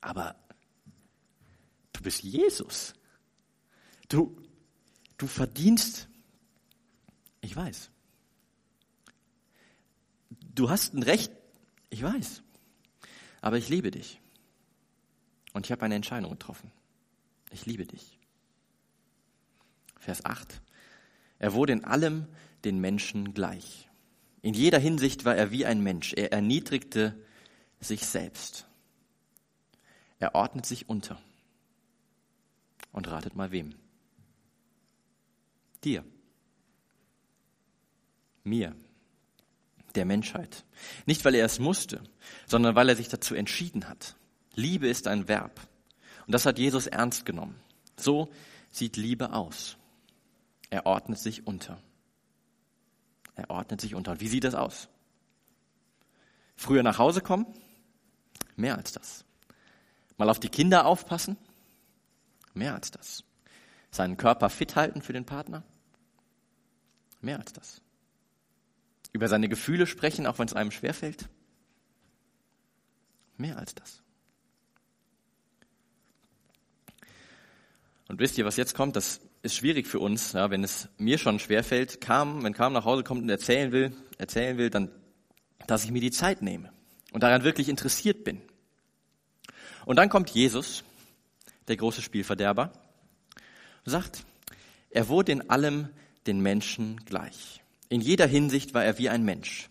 Aber 0.00 0.36
du 2.00 2.04
bist 2.04 2.22
Jesus. 2.22 2.94
Du, 4.08 4.34
du 5.18 5.26
verdienst, 5.26 6.08
ich 7.42 7.54
weiß, 7.54 7.90
du 10.54 10.70
hast 10.70 10.94
ein 10.94 11.02
Recht, 11.02 11.30
ich 11.90 12.02
weiß, 12.02 12.42
aber 13.42 13.58
ich 13.58 13.68
liebe 13.68 13.90
dich. 13.90 14.18
Und 15.52 15.66
ich 15.66 15.72
habe 15.72 15.82
eine 15.82 15.94
Entscheidung 15.94 16.30
getroffen. 16.30 16.72
Ich 17.50 17.66
liebe 17.66 17.84
dich. 17.84 18.18
Vers 19.98 20.24
8. 20.24 20.62
Er 21.38 21.52
wurde 21.52 21.74
in 21.74 21.84
allem 21.84 22.28
den 22.64 22.78
Menschen 22.78 23.34
gleich. 23.34 23.90
In 24.40 24.54
jeder 24.54 24.78
Hinsicht 24.78 25.26
war 25.26 25.36
er 25.36 25.50
wie 25.50 25.66
ein 25.66 25.82
Mensch. 25.82 26.14
Er 26.14 26.32
erniedrigte 26.32 27.20
sich 27.80 28.06
selbst. 28.06 28.66
Er 30.18 30.34
ordnet 30.34 30.64
sich 30.64 30.88
unter. 30.88 31.20
Und 32.92 33.08
ratet 33.08 33.36
mal 33.36 33.50
wem? 33.50 33.74
Dir. 35.82 36.04
Mir 38.42 38.74
der 39.94 40.04
Menschheit. 40.04 40.64
Nicht, 41.06 41.24
weil 41.24 41.34
er 41.34 41.44
es 41.44 41.58
musste, 41.58 42.02
sondern 42.46 42.74
weil 42.74 42.88
er 42.88 42.96
sich 42.96 43.08
dazu 43.08 43.34
entschieden 43.34 43.88
hat. 43.88 44.16
Liebe 44.54 44.88
ist 44.88 45.06
ein 45.06 45.28
Verb. 45.28 45.60
Und 46.26 46.32
das 46.34 46.46
hat 46.46 46.58
Jesus 46.58 46.86
ernst 46.86 47.24
genommen. 47.24 47.60
So 47.96 48.32
sieht 48.70 48.96
Liebe 48.96 49.32
aus. 49.32 49.76
Er 50.70 50.86
ordnet 50.86 51.18
sich 51.18 51.46
unter. 51.46 51.82
Er 53.34 53.50
ordnet 53.50 53.80
sich 53.80 53.94
unter. 53.94 54.12
Und 54.12 54.20
wie 54.20 54.28
sieht 54.28 54.44
das 54.44 54.54
aus? 54.54 54.88
Früher 56.56 56.82
nach 56.82 56.98
Hause 56.98 57.20
kommen? 57.20 57.46
Mehr 58.56 58.76
als 58.76 58.92
das. 58.92 59.24
Mal 60.18 60.28
auf 60.28 60.38
die 60.38 60.50
Kinder 60.50 60.86
aufpassen? 60.86 61.36
Mehr 62.54 62.74
als 62.74 62.90
das. 62.90 63.24
Seinen 63.90 64.16
Körper 64.16 64.50
fit 64.50 64.76
halten 64.76 65.02
für 65.02 65.12
den 65.12 65.24
Partner? 65.24 65.62
Mehr 67.20 67.38
als 67.38 67.52
das. 67.52 67.80
Über 69.12 69.28
seine 69.28 69.48
Gefühle 69.48 69.86
sprechen, 69.86 70.26
auch 70.26 70.38
wenn 70.38 70.46
es 70.46 70.54
einem 70.54 70.70
schwerfällt? 70.70 71.28
Mehr 73.36 73.58
als 73.58 73.74
das. 73.74 74.02
Und 78.08 78.18
wisst 78.18 78.38
ihr, 78.38 78.44
was 78.44 78.56
jetzt 78.56 78.74
kommt? 78.74 78.96
Das 78.96 79.20
ist 79.42 79.54
schwierig 79.54 79.86
für 79.86 80.00
uns, 80.00 80.32
ja, 80.32 80.50
wenn 80.50 80.64
es 80.64 80.88
mir 80.98 81.16
schon 81.16 81.38
schwerfällt, 81.38 82.00
kam, 82.00 82.42
wenn 82.42 82.52
Kam 82.52 82.72
nach 82.72 82.84
Hause 82.84 83.04
kommt 83.04 83.22
und 83.22 83.30
erzählen 83.30 83.72
will, 83.72 83.96
erzählen 84.18 84.58
will, 84.58 84.68
dann, 84.68 84.90
dass 85.66 85.84
ich 85.84 85.90
mir 85.90 86.00
die 86.00 86.10
Zeit 86.10 86.42
nehme 86.42 86.72
und 87.12 87.22
daran 87.22 87.44
wirklich 87.44 87.68
interessiert 87.68 88.24
bin. 88.24 88.42
Und 89.86 89.96
dann 89.96 90.08
kommt 90.08 90.30
Jesus, 90.30 90.84
der 91.70 91.76
große 91.76 92.02
Spielverderber, 92.02 92.72
sagt, 93.84 94.26
er 94.90 95.08
wurde 95.08 95.32
in 95.32 95.48
allem 95.48 95.88
den 96.26 96.40
Menschen 96.40 96.96
gleich. 97.06 97.62
In 97.88 98.00
jeder 98.00 98.26
Hinsicht 98.26 98.74
war 98.74 98.84
er 98.84 98.98
wie 98.98 99.08
ein 99.08 99.24
Mensch. 99.24 99.70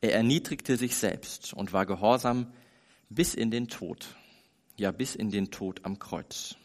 Er 0.00 0.12
erniedrigte 0.12 0.76
sich 0.76 0.96
selbst 0.96 1.54
und 1.54 1.72
war 1.72 1.86
gehorsam 1.86 2.52
bis 3.08 3.34
in 3.34 3.50
den 3.50 3.68
Tod, 3.68 4.16
ja 4.76 4.90
bis 4.90 5.14
in 5.14 5.30
den 5.30 5.50
Tod 5.50 5.84
am 5.84 5.98
Kreuz. 5.98 6.56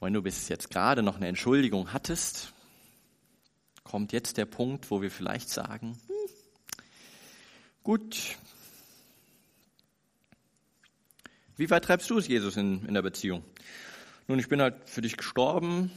Wenn 0.00 0.14
du 0.14 0.22
bis 0.22 0.48
jetzt 0.48 0.70
gerade 0.70 1.02
noch 1.02 1.16
eine 1.16 1.28
Entschuldigung 1.28 1.92
hattest, 1.92 2.54
kommt 3.84 4.12
jetzt 4.12 4.38
der 4.38 4.46
Punkt, 4.46 4.90
wo 4.90 5.02
wir 5.02 5.10
vielleicht 5.10 5.48
sagen, 5.48 5.96
hm, 6.08 6.34
gut, 7.84 8.38
wie 11.56 11.70
weit 11.70 11.84
treibst 11.84 12.08
du 12.10 12.18
es, 12.18 12.28
Jesus, 12.28 12.56
in, 12.56 12.84
in 12.86 12.94
der 12.94 13.02
Beziehung? 13.02 13.44
Nun, 14.28 14.38
ich 14.38 14.48
bin 14.48 14.62
halt 14.62 14.88
für 14.88 15.02
dich 15.02 15.16
gestorben, 15.16 15.90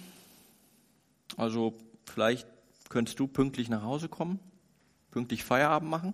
also 1.37 1.77
vielleicht 2.05 2.47
könntest 2.89 3.19
du 3.19 3.27
pünktlich 3.27 3.69
nach 3.69 3.83
Hause 3.83 4.09
kommen, 4.09 4.39
pünktlich 5.11 5.43
Feierabend 5.43 5.89
machen. 5.89 6.13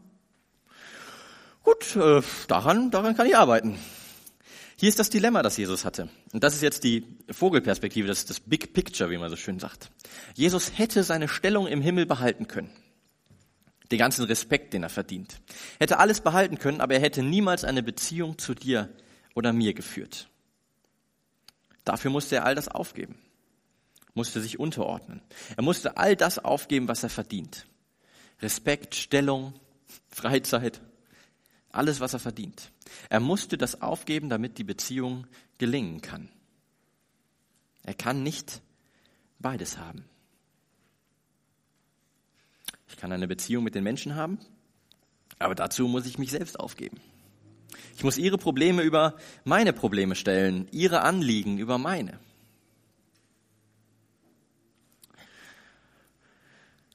Gut, 1.63 1.95
äh, 1.95 2.21
daran, 2.47 2.91
daran 2.91 3.15
kann 3.15 3.27
ich 3.27 3.35
arbeiten. 3.35 3.77
Hier 4.77 4.89
ist 4.89 4.97
das 4.97 5.11
Dilemma, 5.11 5.43
das 5.43 5.57
Jesus 5.57 5.85
hatte. 5.85 6.09
Und 6.33 6.43
das 6.43 6.55
ist 6.55 6.63
jetzt 6.63 6.83
die 6.83 7.05
Vogelperspektive, 7.29 8.07
das 8.07 8.19
ist 8.19 8.31
das 8.31 8.39
Big 8.39 8.73
Picture, 8.73 9.11
wie 9.11 9.17
man 9.17 9.29
so 9.29 9.35
schön 9.35 9.59
sagt. 9.59 9.91
Jesus 10.33 10.77
hätte 10.77 11.03
seine 11.03 11.27
Stellung 11.27 11.67
im 11.67 11.81
Himmel 11.81 12.07
behalten 12.07 12.47
können. 12.47 12.71
Den 13.91 13.99
ganzen 13.99 14.25
Respekt, 14.25 14.73
den 14.73 14.81
er 14.83 14.89
verdient. 14.89 15.39
Hätte 15.79 15.99
alles 15.99 16.21
behalten 16.21 16.57
können, 16.57 16.81
aber 16.81 16.95
er 16.95 17.01
hätte 17.01 17.21
niemals 17.21 17.63
eine 17.63 17.83
Beziehung 17.83 18.39
zu 18.39 18.55
dir 18.55 18.89
oder 19.33 19.53
mir 19.53 19.73
geführt. 19.73 20.29
Dafür 21.83 22.11
musste 22.11 22.35
er 22.35 22.45
all 22.45 22.55
das 22.55 22.67
aufgeben 22.67 23.15
musste 24.13 24.41
sich 24.41 24.59
unterordnen. 24.59 25.21
Er 25.55 25.63
musste 25.63 25.97
all 25.97 26.15
das 26.15 26.39
aufgeben, 26.39 26.87
was 26.87 27.03
er 27.03 27.09
verdient. 27.09 27.65
Respekt, 28.41 28.95
Stellung, 28.95 29.53
Freizeit, 30.09 30.81
alles, 31.69 31.99
was 31.99 32.13
er 32.13 32.19
verdient. 32.19 32.71
Er 33.09 33.19
musste 33.19 33.57
das 33.57 33.81
aufgeben, 33.81 34.29
damit 34.29 34.57
die 34.57 34.63
Beziehung 34.63 35.27
gelingen 35.57 36.01
kann. 36.01 36.29
Er 37.83 37.93
kann 37.93 38.23
nicht 38.23 38.61
beides 39.39 39.77
haben. 39.77 40.05
Ich 42.89 42.97
kann 42.97 43.11
eine 43.11 43.27
Beziehung 43.27 43.63
mit 43.63 43.73
den 43.73 43.83
Menschen 43.83 44.15
haben, 44.15 44.37
aber 45.39 45.55
dazu 45.55 45.87
muss 45.87 46.05
ich 46.05 46.17
mich 46.17 46.31
selbst 46.31 46.59
aufgeben. 46.59 46.99
Ich 47.95 48.03
muss 48.03 48.17
ihre 48.17 48.37
Probleme 48.37 48.81
über 48.81 49.15
meine 49.43 49.73
Probleme 49.73 50.15
stellen, 50.15 50.67
ihre 50.71 51.01
Anliegen 51.01 51.57
über 51.57 51.77
meine. 51.77 52.19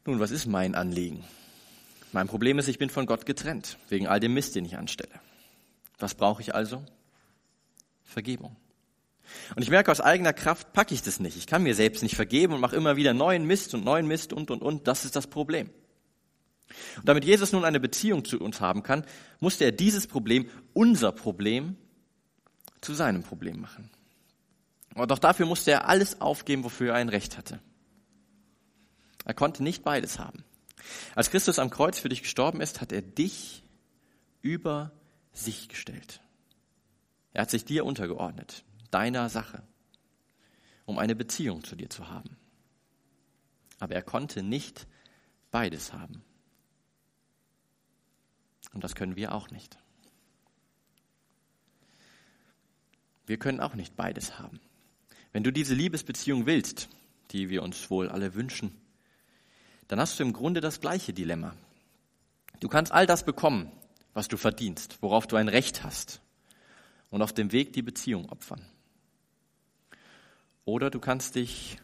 Nun, 0.05 0.21
was 0.21 0.31
ist 0.31 0.47
mein 0.47 0.75
Anliegen? 0.75 1.25
Mein 2.13 2.29
Problem 2.29 2.59
ist, 2.59 2.69
ich 2.69 2.79
bin 2.79 2.91
von 2.91 3.07
Gott 3.07 3.27
getrennt, 3.27 3.77
wegen 3.89 4.07
all 4.07 4.21
dem 4.21 4.35
Mist, 4.35 4.55
den 4.55 4.65
ich 4.65 4.79
anstelle. 4.79 5.21
Was 5.99 6.15
brauche 6.15 6.43
ich 6.43 6.55
also? 6.55 6.85
Vergebung. 8.05 8.57
Und 9.57 9.63
ich 9.63 9.71
merke, 9.71 9.91
aus 9.91 10.01
eigener 10.01 10.33
Kraft 10.33 10.73
packe 10.73 10.95
ich 10.95 11.03
das 11.03 11.19
nicht. 11.19 11.37
Ich 11.37 11.47
kann 11.47 11.63
mir 11.63 11.75
selbst 11.75 12.03
nicht 12.03 12.15
vergeben 12.15 12.55
und 12.55 12.61
mache 12.61 12.77
immer 12.77 12.97
wieder 12.97 13.15
neuen 13.15 13.45
Mist 13.47 13.75
und 13.75 13.85
neuen 13.85 14.07
Mist 14.07 14.33
und, 14.33 14.51
und, 14.51 14.63
und. 14.63 14.87
Das 14.87 15.05
ist 15.05 15.17
das 15.17 15.27
Problem. 15.27 15.71
Und 16.97 17.09
damit 17.09 17.25
Jesus 17.25 17.53
nun 17.53 17.65
eine 17.65 17.81
Beziehung 17.81 18.25
zu 18.25 18.41
uns 18.41 18.61
haben 18.61 18.83
kann, 18.83 19.05
musste 19.41 19.65
er 19.65 19.73
dieses 19.73 20.07
Problem, 20.07 20.49
unser 20.73 21.13
Problem, 21.13 21.77
zu 22.81 22.95
seinem 22.95 23.23
Problem 23.23 23.61
machen. 23.61 23.91
Und 24.95 25.11
auch 25.13 25.19
dafür 25.19 25.47
musste 25.47 25.73
er 25.73 25.89
alles 25.89 26.21
aufgeben, 26.21 26.65
wofür 26.65 26.91
er 26.91 26.97
ein 26.97 27.09
Recht 27.09 27.37
hatte. 27.37 27.61
Er 29.25 29.35
konnte 29.35 29.63
nicht 29.63 29.83
beides 29.83 30.19
haben. 30.19 30.45
Als 31.15 31.31
Christus 31.31 31.59
am 31.59 31.71
Kreuz 31.71 31.99
für 31.99 32.09
dich 32.09 32.23
gestorben 32.23 32.61
ist, 32.61 32.81
hat 32.81 32.93
er 32.93 33.03
dich 33.03 33.65
über 34.41 34.93
sich 35.33 35.69
gestellt. 35.69 36.21
Er 37.33 37.43
hat 37.43 37.51
sich 37.51 37.65
dir 37.65 37.85
untergeordnet, 37.85 38.65
deiner 38.91 39.29
Sache, 39.29 39.63
um 40.87 40.99
eine 40.99 41.17
Beziehung 41.17 41.65
zu 41.65 41.77
dir 41.77 41.91
zu 41.91 42.09
haben. 42.09 42.37
Aber 43.79 43.95
er 43.95 44.03
konnte 44.03 44.43
nicht 44.43 44.87
beides 45.51 45.93
haben. 45.93 46.23
Und 48.77 48.85
das 48.85 48.95
können 48.95 49.17
wir 49.17 49.33
auch 49.33 49.49
nicht. 49.51 49.79
Wir 53.25 53.39
können 53.39 53.59
auch 53.59 53.75
nicht 53.75 53.97
beides 53.97 54.39
haben. 54.39 54.61
Wenn 55.33 55.43
du 55.43 55.51
diese 55.51 55.73
Liebesbeziehung 55.75 56.45
willst, 56.45 56.91
die 57.31 57.49
wir 57.49 57.63
uns 57.63 57.89
wohl 57.89 58.11
alle 58.11 58.35
wünschen, 58.35 58.79
dann 59.89 59.99
hast 59.99 60.19
du 60.19 60.25
im 60.25 60.35
Grunde 60.35 60.61
das 60.61 60.83
gleiche 60.83 61.15
Dilemma. 61.15 61.55
Du 62.61 62.69
kannst 62.69 62.93
all 62.93 63.07
das 63.07 63.25
bekommen, 63.25 63.73
was 64.13 64.29
du 64.29 64.37
verdienst, 64.37 64.99
worauf 65.01 65.27
du 65.27 65.37
ein 65.37 65.49
Recht 65.49 65.83
hast, 65.83 66.21
und 67.09 67.23
auf 67.23 67.33
dem 67.33 67.53
Weg 67.53 67.73
die 67.73 67.81
Beziehung 67.81 68.29
opfern. 68.29 68.61
Oder 70.67 70.91
du 70.91 71.01
kannst 71.01 71.35
dich 71.37 71.79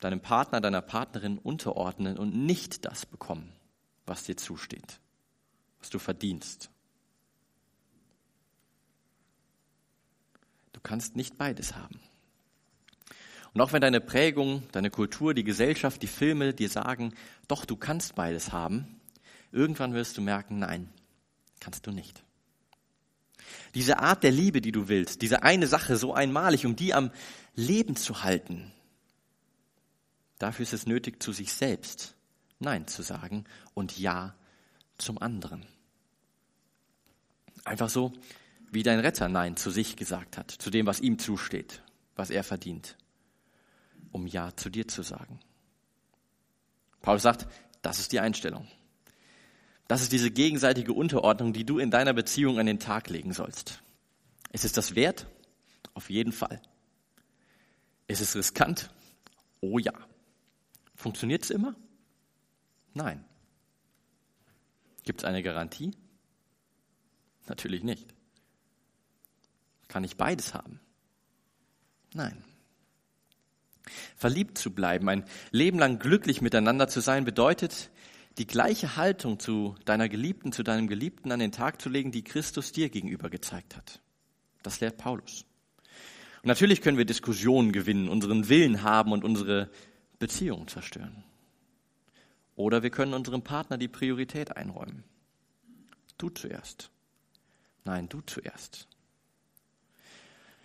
deinem 0.00 0.18
Partner, 0.18 0.60
deiner 0.60 0.82
Partnerin 0.82 1.38
unterordnen 1.38 2.18
und 2.18 2.34
nicht 2.34 2.86
das 2.86 3.06
bekommen, 3.06 3.52
was 4.04 4.24
dir 4.24 4.36
zusteht, 4.36 4.98
was 5.80 5.90
du 5.90 5.98
verdienst. 5.98 6.70
Du 10.72 10.80
kannst 10.80 11.16
nicht 11.16 11.38
beides 11.38 11.74
haben. 11.74 12.00
Und 13.52 13.60
auch 13.60 13.72
wenn 13.72 13.80
deine 13.80 14.00
Prägung, 14.00 14.62
deine 14.72 14.90
Kultur, 14.90 15.34
die 15.34 15.44
Gesellschaft, 15.44 16.02
die 16.02 16.06
Filme 16.06 16.54
dir 16.54 16.68
sagen, 16.68 17.14
doch, 17.48 17.64
du 17.64 17.76
kannst 17.76 18.14
beides 18.14 18.52
haben, 18.52 19.00
irgendwann 19.50 19.94
wirst 19.94 20.16
du 20.16 20.20
merken, 20.20 20.58
nein, 20.58 20.88
kannst 21.58 21.86
du 21.86 21.90
nicht. 21.90 22.22
Diese 23.74 23.98
Art 23.98 24.22
der 24.22 24.30
Liebe, 24.30 24.60
die 24.60 24.72
du 24.72 24.88
willst, 24.88 25.22
diese 25.22 25.42
eine 25.42 25.66
Sache 25.66 25.96
so 25.96 26.14
einmalig, 26.14 26.66
um 26.66 26.76
die 26.76 26.94
am 26.94 27.10
Leben 27.54 27.96
zu 27.96 28.22
halten, 28.22 28.70
dafür 30.38 30.62
ist 30.62 30.74
es 30.74 30.86
nötig, 30.86 31.22
zu 31.22 31.32
sich 31.32 31.52
selbst 31.52 32.14
Nein 32.60 32.86
zu 32.86 33.02
sagen 33.02 33.44
und 33.74 33.98
Ja 33.98 34.34
zum 34.98 35.18
anderen. 35.18 35.66
Einfach 37.64 37.88
so, 37.88 38.12
wie 38.70 38.82
dein 38.82 39.00
Retter 39.00 39.28
Nein 39.28 39.56
zu 39.56 39.70
sich 39.70 39.96
gesagt 39.96 40.36
hat, 40.36 40.50
zu 40.50 40.70
dem, 40.70 40.86
was 40.86 41.00
ihm 41.00 41.18
zusteht, 41.18 41.82
was 42.16 42.30
er 42.30 42.44
verdient 42.44 42.96
um 44.12 44.26
Ja 44.26 44.54
zu 44.56 44.70
dir 44.70 44.88
zu 44.88 45.02
sagen. 45.02 45.40
Paulus 47.00 47.22
sagt, 47.22 47.46
das 47.82 47.98
ist 47.98 48.12
die 48.12 48.20
Einstellung. 48.20 48.66
Das 49.86 50.02
ist 50.02 50.12
diese 50.12 50.30
gegenseitige 50.30 50.92
Unterordnung, 50.92 51.52
die 51.52 51.64
du 51.64 51.78
in 51.78 51.90
deiner 51.90 52.12
Beziehung 52.12 52.58
an 52.58 52.66
den 52.66 52.78
Tag 52.80 53.08
legen 53.08 53.32
sollst. 53.32 53.82
Ist 54.52 54.64
es 54.64 54.72
das 54.72 54.94
wert? 54.94 55.26
Auf 55.94 56.10
jeden 56.10 56.32
Fall. 56.32 56.60
Ist 58.06 58.20
es 58.20 58.34
riskant? 58.34 58.90
Oh 59.60 59.78
ja. 59.78 59.92
Funktioniert 60.94 61.44
es 61.44 61.50
immer? 61.50 61.74
Nein. 62.92 63.24
Gibt 65.08 65.22
es 65.22 65.24
eine 65.24 65.42
Garantie? 65.42 65.92
Natürlich 67.46 67.82
nicht. 67.82 68.14
Kann 69.88 70.04
ich 70.04 70.18
beides 70.18 70.52
haben? 70.52 70.80
Nein. 72.12 72.44
Verliebt 74.16 74.58
zu 74.58 74.74
bleiben, 74.74 75.08
ein 75.08 75.24
Leben 75.50 75.78
lang 75.78 75.98
glücklich 75.98 76.42
miteinander 76.42 76.88
zu 76.88 77.00
sein, 77.00 77.24
bedeutet, 77.24 77.90
die 78.36 78.46
gleiche 78.46 78.96
Haltung 78.96 79.40
zu 79.40 79.76
deiner 79.86 80.10
Geliebten, 80.10 80.52
zu 80.52 80.62
deinem 80.62 80.88
Geliebten 80.88 81.32
an 81.32 81.40
den 81.40 81.52
Tag 81.52 81.80
zu 81.80 81.88
legen, 81.88 82.12
die 82.12 82.22
Christus 82.22 82.72
dir 82.72 82.90
gegenüber 82.90 83.30
gezeigt 83.30 83.78
hat. 83.78 84.02
Das 84.62 84.80
lehrt 84.80 84.98
Paulus. 84.98 85.46
Und 86.42 86.48
natürlich 86.48 86.82
können 86.82 86.98
wir 86.98 87.06
Diskussionen 87.06 87.72
gewinnen, 87.72 88.10
unseren 88.10 88.50
Willen 88.50 88.82
haben 88.82 89.12
und 89.12 89.24
unsere 89.24 89.70
Beziehung 90.18 90.68
zerstören. 90.68 91.24
Oder 92.58 92.82
wir 92.82 92.90
können 92.90 93.14
unserem 93.14 93.42
Partner 93.42 93.78
die 93.78 93.86
Priorität 93.86 94.56
einräumen. 94.56 95.04
Du 96.18 96.28
zuerst. 96.28 96.90
Nein, 97.84 98.08
du 98.08 98.20
zuerst. 98.22 98.88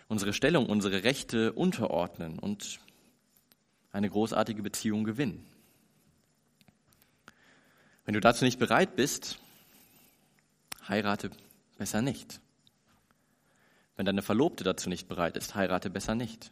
Unsere 0.08 0.32
Stellung, 0.32 0.66
unsere 0.66 1.04
Rechte 1.04 1.52
unterordnen 1.52 2.40
und 2.40 2.80
eine 3.92 4.10
großartige 4.10 4.60
Beziehung 4.60 5.04
gewinnen. 5.04 5.46
Wenn 8.04 8.14
du 8.14 8.20
dazu 8.20 8.44
nicht 8.44 8.58
bereit 8.58 8.96
bist, 8.96 9.38
heirate 10.88 11.30
besser 11.78 12.02
nicht. 12.02 12.40
Wenn 13.94 14.04
deine 14.06 14.22
Verlobte 14.22 14.64
dazu 14.64 14.88
nicht 14.88 15.06
bereit 15.06 15.36
ist, 15.36 15.54
heirate 15.54 15.90
besser 15.90 16.16
nicht. 16.16 16.50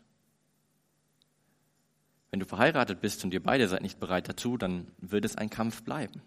Wenn 2.32 2.40
du 2.40 2.46
verheiratet 2.46 3.00
bist 3.00 3.22
und 3.22 3.32
ihr 3.32 3.42
beide 3.42 3.68
seid 3.68 3.82
nicht 3.82 4.00
bereit 4.00 4.28
dazu, 4.28 4.56
dann 4.56 4.88
wird 4.98 5.24
es 5.24 5.36
ein 5.36 5.50
Kampf 5.50 5.84
bleiben. 5.84 6.20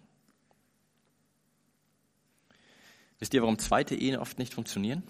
Wisst 3.18 3.34
ihr, 3.34 3.42
warum 3.42 3.58
zweite 3.58 3.94
Ehen 3.94 4.16
oft 4.16 4.38
nicht 4.38 4.54
funktionieren? 4.54 5.02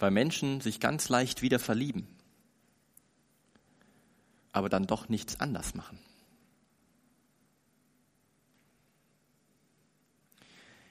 Weil 0.00 0.10
Menschen 0.10 0.60
sich 0.60 0.80
ganz 0.80 1.08
leicht 1.08 1.42
wieder 1.42 1.60
verlieben 1.60 2.08
aber 4.58 4.68
dann 4.68 4.86
doch 4.86 5.08
nichts 5.08 5.40
anders 5.40 5.74
machen. 5.74 5.98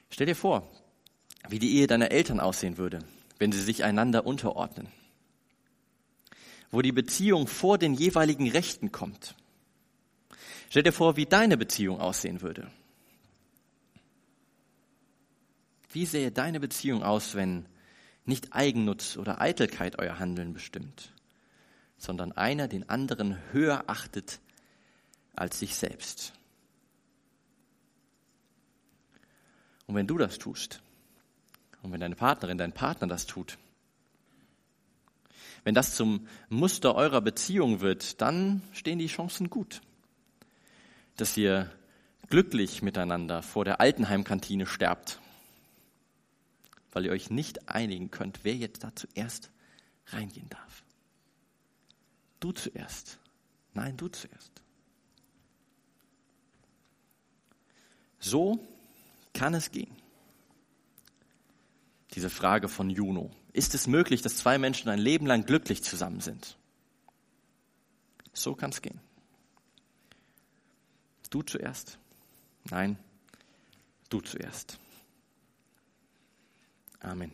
Stell 0.10 0.26
dir 0.26 0.36
vor, 0.36 0.72
wie 1.50 1.60
die 1.60 1.76
Ehe 1.76 1.88
deiner 1.88 2.12
Eltern 2.12 2.40
aussehen 2.40 2.78
würde, 2.78 3.00
wenn 3.40 3.52
sie 3.52 3.62
sich 3.62 3.84
einander 3.84 4.26
unterordnen. 4.26 4.88
Wo 6.72 6.82
die 6.82 6.92
Beziehung 6.92 7.48
vor 7.48 7.78
den 7.78 7.94
jeweiligen 7.94 8.50
Rechten 8.50 8.92
kommt. 8.92 9.36
Stell 10.70 10.84
dir 10.84 10.92
vor, 10.92 11.16
wie 11.16 11.26
deine 11.26 11.58
Beziehung 11.58 12.00
aussehen 12.00 12.42
würde. 12.42 12.70
Wie 15.92 16.06
sähe 16.06 16.32
deine 16.32 16.60
Beziehung 16.60 17.04
aus, 17.04 17.36
wenn 17.36 17.66
nicht 18.26 18.54
Eigennutz 18.54 19.16
oder 19.18 19.40
Eitelkeit 19.40 19.98
euer 20.00 20.20
Handeln 20.20 20.54
bestimmt, 20.54 21.14
sondern 21.98 22.34
einer 22.34 22.68
den 22.68 22.90
anderen 22.90 23.38
höher 23.54 23.86
achtet 23.88 24.40
als 25.36 25.60
sich 25.60 25.76
selbst? 25.76 26.34
Und 29.88 29.96
wenn 29.96 30.08
du 30.08 30.18
das 30.18 30.38
tust, 30.38 30.82
und 31.82 31.94
wenn 31.94 32.02
deine 32.02 32.18
Partnerin, 32.18 32.58
dein 32.58 32.74
Partner 32.74 33.08
das 33.08 33.26
tut, 33.26 33.58
wenn 35.68 35.76
das 35.76 35.96
zum 35.96 36.26
Muster 36.48 36.96
eurer 36.96 37.20
Beziehung 37.20 37.82
wird, 37.82 38.22
dann 38.22 38.62
stehen 38.72 39.00
die 39.00 39.08
Chancen 39.08 39.50
gut, 39.50 39.82
dass 41.18 41.36
ihr 41.36 41.70
glücklich 42.30 42.82
miteinander 42.82 43.44
vor 43.44 43.66
der 43.66 43.82
Altenheimkantine 43.82 44.66
sterbt, 44.66 45.20
weil 46.94 47.04
ihr 47.04 47.12
euch 47.12 47.32
nicht 47.32 47.68
einigen 47.68 48.12
könnt, 48.12 48.46
wer 48.46 48.56
jetzt 48.56 48.86
da 48.86 48.96
zuerst 48.96 49.52
reingehen 50.06 50.48
darf. 50.48 50.84
Du 52.40 52.54
zuerst. 52.54 53.20
Nein, 53.74 53.98
du 53.98 54.08
zuerst. 54.08 54.62
So 58.20 58.66
kann 59.34 59.54
es 59.54 59.72
gehen? 59.72 59.92
Diese 62.14 62.30
Frage 62.30 62.70
von 62.70 62.90
Juno. 62.90 63.32
Ist 63.58 63.74
es 63.74 63.88
möglich, 63.88 64.22
dass 64.22 64.38
zwei 64.38 64.60
Menschen 64.60 64.88
ein 64.88 65.00
Leben 65.00 65.26
lang 65.26 65.44
glücklich 65.44 65.84
zusammen 65.84 66.22
sind? 66.22 66.60
So 68.32 68.54
kann 68.54 68.70
es 68.70 68.84
gehen. 68.84 69.00
Du 71.32 71.42
zuerst? 71.42 71.98
Nein, 72.70 73.00
du 74.10 74.22
zuerst. 74.22 74.78
Amen. 77.00 77.32